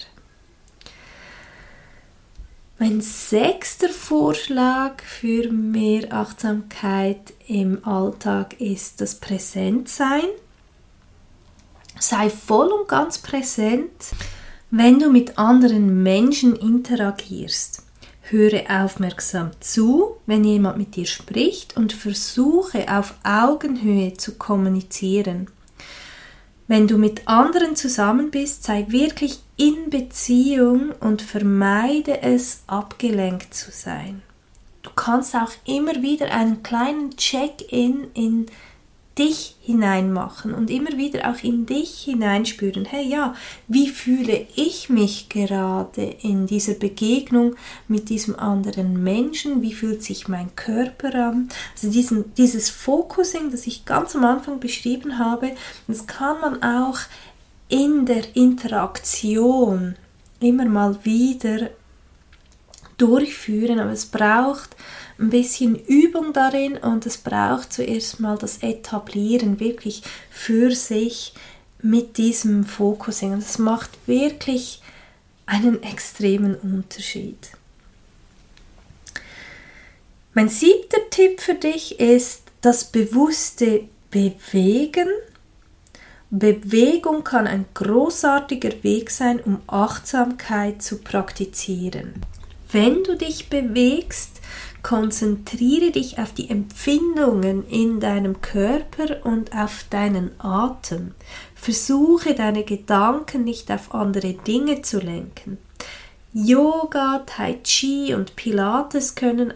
Mein 2.78 3.00
sechster 3.00 3.88
Vorschlag 3.88 5.00
für 5.02 5.50
mehr 5.50 6.12
Achtsamkeit 6.12 7.32
im 7.48 7.82
Alltag 7.86 8.60
ist 8.60 9.00
das 9.00 9.14
Präsentsein. 9.14 10.28
Sei 12.02 12.30
voll 12.30 12.72
und 12.72 12.88
ganz 12.88 13.18
präsent, 13.18 13.92
wenn 14.72 14.98
du 14.98 15.08
mit 15.08 15.38
anderen 15.38 16.02
Menschen 16.02 16.56
interagierst. 16.56 17.84
Höre 18.22 18.64
aufmerksam 18.68 19.52
zu, 19.60 20.16
wenn 20.26 20.42
jemand 20.42 20.78
mit 20.78 20.96
dir 20.96 21.06
spricht 21.06 21.76
und 21.76 21.92
versuche 21.92 22.92
auf 22.92 23.14
Augenhöhe 23.22 24.14
zu 24.14 24.34
kommunizieren. 24.34 25.46
Wenn 26.66 26.88
du 26.88 26.98
mit 26.98 27.28
anderen 27.28 27.76
zusammen 27.76 28.32
bist, 28.32 28.64
sei 28.64 28.86
wirklich 28.88 29.38
in 29.56 29.88
Beziehung 29.88 30.90
und 30.98 31.22
vermeide 31.22 32.20
es, 32.22 32.64
abgelenkt 32.66 33.54
zu 33.54 33.70
sein. 33.70 34.22
Du 34.82 34.90
kannst 34.96 35.36
auch 35.36 35.52
immer 35.66 36.02
wieder 36.02 36.32
einen 36.32 36.64
kleinen 36.64 37.16
Check-in 37.16 38.08
in 38.14 38.46
dich 39.18 39.56
hineinmachen 39.60 40.54
und 40.54 40.70
immer 40.70 40.96
wieder 40.96 41.30
auch 41.30 41.42
in 41.42 41.66
dich 41.66 42.00
hineinspüren, 42.00 42.84
hey 42.84 43.06
ja, 43.06 43.34
wie 43.68 43.88
fühle 43.88 44.46
ich 44.56 44.88
mich 44.88 45.28
gerade 45.28 46.16
in 46.22 46.46
dieser 46.46 46.74
Begegnung 46.74 47.56
mit 47.88 48.08
diesem 48.08 48.38
anderen 48.38 49.02
Menschen, 49.02 49.60
wie 49.62 49.74
fühlt 49.74 50.02
sich 50.02 50.28
mein 50.28 50.54
Körper 50.56 51.14
an? 51.14 51.48
Also 51.74 51.90
diesen, 51.90 52.34
dieses 52.34 52.70
Focusing, 52.70 53.50
das 53.50 53.66
ich 53.66 53.84
ganz 53.84 54.16
am 54.16 54.24
Anfang 54.24 54.60
beschrieben 54.60 55.18
habe, 55.18 55.52
das 55.88 56.06
kann 56.06 56.40
man 56.40 56.62
auch 56.62 56.98
in 57.68 58.06
der 58.06 58.34
Interaktion 58.34 59.96
immer 60.40 60.64
mal 60.64 60.98
wieder 61.04 61.70
durchführen, 62.98 63.78
aber 63.78 63.92
es 63.92 64.06
braucht 64.06 64.76
ein 65.22 65.30
bisschen 65.30 65.76
Übung 65.76 66.32
darin 66.32 66.76
und 66.76 67.06
es 67.06 67.16
braucht 67.16 67.72
zuerst 67.72 68.20
mal 68.20 68.36
das 68.36 68.58
Etablieren 68.58 69.60
wirklich 69.60 70.02
für 70.30 70.72
sich 70.72 71.32
mit 71.80 72.18
diesem 72.18 72.64
Focusing. 72.64 73.32
Und 73.32 73.38
es 73.38 73.58
macht 73.58 73.90
wirklich 74.06 74.82
einen 75.46 75.82
extremen 75.82 76.54
Unterschied. 76.56 77.50
Mein 80.34 80.48
siebter 80.48 81.10
Tipp 81.10 81.40
für 81.40 81.54
dich 81.54 82.00
ist 82.00 82.42
das 82.60 82.84
bewusste 82.84 83.84
Bewegen. 84.10 85.08
Bewegung 86.30 87.22
kann 87.22 87.46
ein 87.46 87.66
großartiger 87.74 88.82
Weg 88.82 89.10
sein, 89.10 89.40
um 89.40 89.60
Achtsamkeit 89.66 90.82
zu 90.82 90.98
praktizieren. 90.98 92.14
Wenn 92.70 93.04
du 93.04 93.16
dich 93.16 93.50
bewegst, 93.50 94.31
Konzentriere 94.82 95.92
dich 95.92 96.18
auf 96.18 96.32
die 96.32 96.50
Empfindungen 96.50 97.66
in 97.68 98.00
deinem 98.00 98.40
Körper 98.40 99.24
und 99.24 99.56
auf 99.56 99.84
deinen 99.90 100.32
Atem. 100.40 101.14
Versuche 101.54 102.34
deine 102.34 102.64
Gedanken 102.64 103.44
nicht 103.44 103.70
auf 103.70 103.94
andere 103.94 104.32
Dinge 104.34 104.82
zu 104.82 104.98
lenken. 104.98 105.58
Yoga, 106.32 107.22
Tai 107.26 107.60
Chi 107.62 108.14
und 108.14 108.34
Pilates 108.36 109.14
können 109.14 109.52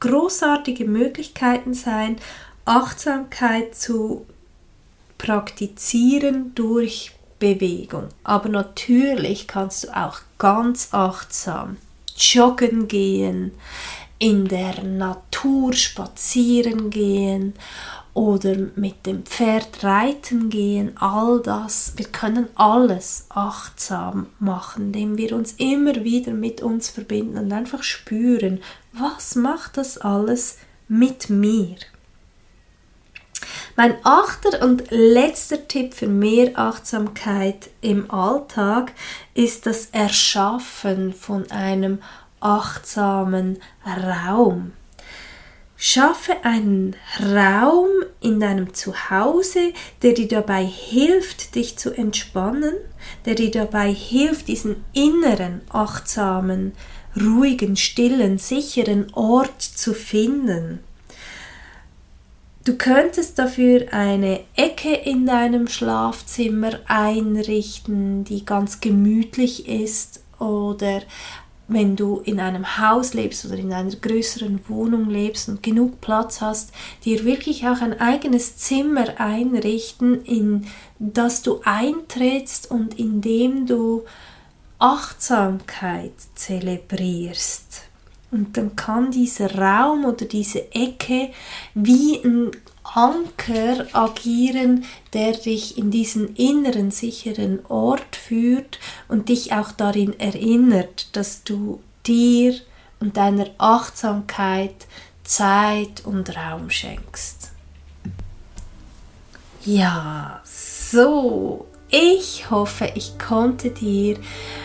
großartige 0.00 0.84
Möglichkeiten 0.84 1.74
sein, 1.74 2.16
Achtsamkeit 2.64 3.76
zu 3.76 4.26
praktizieren 5.18 6.54
durch 6.54 7.12
Bewegung. 7.38 8.08
Aber 8.24 8.48
natürlich 8.48 9.46
kannst 9.46 9.84
du 9.84 9.96
auch 9.96 10.20
ganz 10.38 10.88
achtsam 10.92 11.76
joggen 12.16 12.88
gehen, 12.88 13.52
in 14.18 14.48
der 14.48 14.82
Natur 14.82 15.72
spazieren 15.72 16.90
gehen 16.90 17.54
oder 18.14 18.56
mit 18.76 19.04
dem 19.04 19.24
Pferd 19.24 19.84
reiten 19.84 20.48
gehen, 20.48 20.96
all 20.96 21.42
das, 21.42 21.92
wir 21.96 22.06
können 22.06 22.48
alles 22.54 23.26
achtsam 23.28 24.28
machen, 24.38 24.86
indem 24.86 25.18
wir 25.18 25.36
uns 25.36 25.52
immer 25.58 26.02
wieder 26.02 26.32
mit 26.32 26.62
uns 26.62 26.88
verbinden 26.88 27.36
und 27.36 27.52
einfach 27.52 27.82
spüren, 27.82 28.62
was 28.92 29.34
macht 29.34 29.76
das 29.76 29.98
alles 29.98 30.56
mit 30.88 31.28
mir? 31.28 31.76
Mein 33.76 33.96
achter 34.04 34.62
und 34.64 34.84
letzter 34.90 35.68
Tipp 35.68 35.92
für 35.92 36.08
mehr 36.08 36.52
Achtsamkeit 36.58 37.68
im 37.82 38.10
Alltag 38.10 38.92
ist 39.34 39.66
das 39.66 39.90
Erschaffen 39.92 41.12
von 41.12 41.50
einem 41.50 41.98
achtsamen 42.40 43.58
Raum. 43.84 44.72
Schaffe 45.78 46.42
einen 46.42 46.96
Raum 47.20 47.88
in 48.22 48.40
deinem 48.40 48.72
Zuhause, 48.72 49.72
der 50.02 50.14
dir 50.14 50.28
dabei 50.28 50.64
hilft, 50.64 51.54
dich 51.54 51.76
zu 51.76 51.92
entspannen, 51.92 52.74
der 53.26 53.34
dir 53.34 53.50
dabei 53.50 53.92
hilft, 53.92 54.48
diesen 54.48 54.84
inneren, 54.94 55.60
achtsamen, 55.68 56.72
ruhigen, 57.14 57.76
stillen, 57.76 58.38
sicheren 58.38 59.12
Ort 59.12 59.60
zu 59.60 59.92
finden. 59.92 60.80
Du 62.64 62.76
könntest 62.76 63.38
dafür 63.38 63.92
eine 63.92 64.40
Ecke 64.56 64.92
in 64.92 65.24
deinem 65.24 65.68
Schlafzimmer 65.68 66.80
einrichten, 66.86 68.24
die 68.24 68.44
ganz 68.44 68.80
gemütlich 68.80 69.68
ist 69.68 70.20
oder 70.40 71.02
wenn 71.68 71.96
du 71.96 72.20
in 72.20 72.38
einem 72.38 72.78
Haus 72.78 73.14
lebst 73.14 73.44
oder 73.44 73.56
in 73.56 73.72
einer 73.72 73.94
größeren 73.94 74.60
Wohnung 74.68 75.10
lebst 75.10 75.48
und 75.48 75.62
genug 75.62 76.00
Platz 76.00 76.40
hast, 76.40 76.72
dir 77.04 77.24
wirklich 77.24 77.66
auch 77.66 77.80
ein 77.80 78.00
eigenes 78.00 78.56
Zimmer 78.56 79.18
einrichten, 79.18 80.24
in 80.24 80.66
das 80.98 81.42
du 81.42 81.60
eintrittst 81.64 82.70
und 82.70 82.98
in 82.98 83.20
dem 83.20 83.66
du 83.66 84.04
Achtsamkeit 84.78 86.12
zelebrierst. 86.34 87.82
Und 88.30 88.56
dann 88.56 88.76
kann 88.76 89.10
dieser 89.10 89.56
Raum 89.56 90.04
oder 90.04 90.26
diese 90.26 90.72
Ecke 90.74 91.30
wie 91.74 92.20
ein 92.22 92.50
Anker 92.94 93.86
agieren, 93.92 94.84
der 95.12 95.32
dich 95.32 95.78
in 95.78 95.90
diesen 95.90 96.34
inneren 96.36 96.90
sicheren 96.90 97.64
Ort 97.66 98.16
führt 98.16 98.78
und 99.08 99.28
dich 99.28 99.52
auch 99.52 99.72
darin 99.72 100.18
erinnert, 100.18 101.16
dass 101.16 101.42
du 101.42 101.80
dir 102.06 102.54
und 103.00 103.16
deiner 103.16 103.46
Achtsamkeit 103.58 104.86
Zeit 105.24 106.02
und 106.04 106.36
Raum 106.36 106.70
schenkst. 106.70 107.50
Ja, 109.64 110.40
so. 110.44 111.66
Ich 111.88 112.50
hoffe, 112.50 112.90
ich 112.96 113.16
konnte 113.16 113.70
dir 113.70 114.18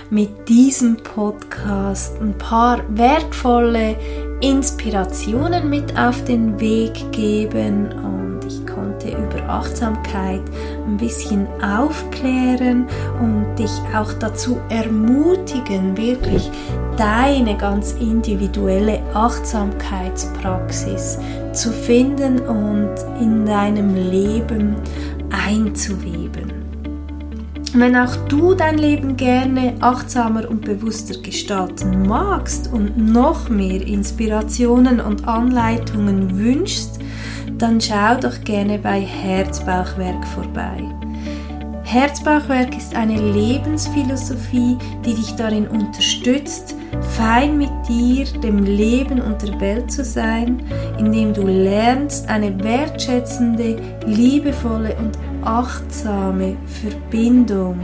mit 0.10 0.50
diesem 0.50 0.98
Podcast 0.98 2.20
ein 2.20 2.36
paar 2.36 2.84
wertvolle 2.98 3.96
Inspirationen 4.42 5.70
mit 5.70 5.98
auf 5.98 6.22
den 6.24 6.60
Weg 6.60 7.12
geben 7.12 7.92
und 7.92 8.40
ich 8.48 8.66
konnte 8.66 9.10
über 9.10 9.48
Achtsamkeit 9.48 10.42
ein 10.88 10.98
bisschen 10.98 11.46
aufklären 11.62 12.88
und 13.20 13.56
dich 13.58 13.70
auch 13.96 14.12
dazu 14.14 14.58
ermutigen, 14.70 15.96
wirklich 15.96 16.50
deine 16.98 17.56
ganz 17.56 17.92
individuelle 18.00 19.00
Achtsamkeitspraxis 19.14 21.20
zu 21.54 21.72
finden 21.72 22.40
und 22.40 22.96
in 23.20 23.46
deinem 23.46 23.94
Leben 23.96 24.76
einzuweben. 25.30 26.61
Wenn 27.74 27.96
auch 27.96 28.16
du 28.28 28.54
dein 28.54 28.78
Leben 28.78 29.16
gerne 29.16 29.76
achtsamer 29.80 30.50
und 30.50 30.66
bewusster 30.66 31.18
gestalten 31.22 32.06
magst 32.06 32.72
und 32.72 32.98
noch 32.98 33.48
mehr 33.48 33.82
Inspirationen 33.88 35.00
und 35.00 35.26
Anleitungen 35.26 36.38
wünschst, 36.38 37.00
dann 37.58 37.80
schau 37.80 38.16
doch 38.20 38.44
gerne 38.44 38.78
bei 38.78 39.00
Herzbauchwerk 39.00 40.28
vorbei. 40.28 40.84
Herzbauchwerk 41.92 42.78
ist 42.78 42.96
eine 42.96 43.20
Lebensphilosophie, 43.20 44.78
die 45.04 45.14
dich 45.14 45.36
darin 45.36 45.68
unterstützt, 45.68 46.74
fein 47.18 47.58
mit 47.58 47.70
dir, 47.86 48.24
dem 48.40 48.64
Leben 48.64 49.20
und 49.20 49.42
der 49.42 49.60
Welt 49.60 49.92
zu 49.92 50.06
sein, 50.06 50.64
indem 50.98 51.34
du 51.34 51.46
lernst, 51.46 52.30
eine 52.30 52.58
wertschätzende, 52.64 53.76
liebevolle 54.06 54.96
und 55.00 55.20
achtsame 55.44 56.56
Verbindung 56.66 57.78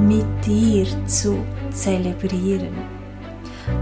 mit 0.00 0.26
dir 0.44 0.86
zu 1.06 1.38
zelebrieren. 1.70 2.93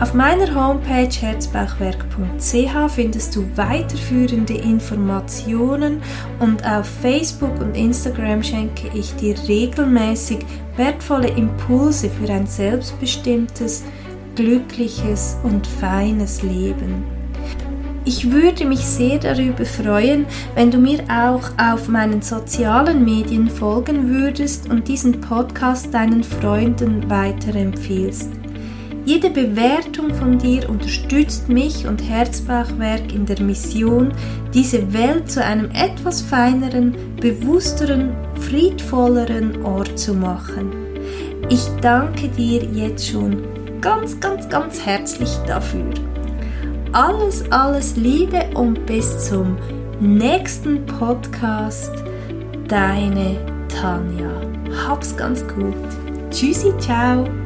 Auf 0.01 0.15
meiner 0.15 0.55
Homepage 0.55 1.11
herzbauchwerk.ch 1.11 2.93
findest 2.95 3.35
du 3.35 3.45
weiterführende 3.57 4.55
Informationen 4.55 6.01
und 6.39 6.65
auf 6.65 6.87
Facebook 6.87 7.61
und 7.61 7.77
Instagram 7.77 8.43
schenke 8.43 8.91
ich 8.95 9.15
dir 9.17 9.35
regelmäßig 9.49 10.47
wertvolle 10.77 11.29
Impulse 11.29 12.11
für 12.11 12.33
ein 12.33 12.47
selbstbestimmtes, 12.47 13.85
glückliches 14.37 15.37
und 15.43 15.67
feines 15.67 16.43
Leben. 16.43 17.05
Ich 18.05 18.33
würde 18.33 18.65
mich 18.65 18.81
sehr 18.81 19.19
darüber 19.19 19.65
freuen, 19.65 20.27
wenn 20.57 20.73
du 20.73 20.79
mir 20.79 21.05
auch 21.09 21.51
auf 21.57 21.89
meinen 21.89 22.21
sozialen 22.21 23.05
Medien 23.05 23.49
folgen 23.49 24.09
würdest 24.09 24.69
und 24.69 24.89
diesen 24.89 25.21
Podcast 25.21 25.95
deinen 25.95 26.25
Freunden 26.25 27.09
weiterempfiehlst. 27.09 28.42
Jede 29.05 29.31
Bewertung 29.31 30.15
von 30.15 30.39
dir 30.39 30.71
unterstützt 30.71 31.49
mich 31.49 31.87
und 31.87 31.99
Herzbachwerk 31.99 33.13
in 33.13 33.27
der 33.27 33.41
Mission, 33.41 34.13
diese 34.55 34.93
Welt 34.93 35.31
zu 35.31 35.45
einem 35.45 35.71
etwas 35.73 36.23
feineren, 36.23 36.95
bewussteren, 37.21 38.13
friedvolleren 38.41 39.65
Ort 39.65 39.99
zu 39.99 40.15
machen. 40.15 40.71
Ich 41.49 41.67
danke 41.81 42.29
dir 42.29 42.63
jetzt 42.63 43.09
schon 43.09 43.43
ganz, 43.81 44.21
ganz, 44.21 44.49
ganz 44.49 44.87
herzlich 44.87 45.37
dafür. 45.47 45.91
Alles, 46.93 47.51
alles 47.51 47.97
Liebe 47.97 48.45
und 48.55 48.87
bis 48.87 49.29
zum 49.29 49.57
nächsten 50.01 50.87
Podcast. 50.87 51.93
Deine 52.69 53.37
Tanja. 53.69 54.31
Hab's 54.87 55.17
ganz 55.17 55.45
gut. 55.49 55.75
Tschüssi, 56.31 56.73
ciao. 56.79 57.42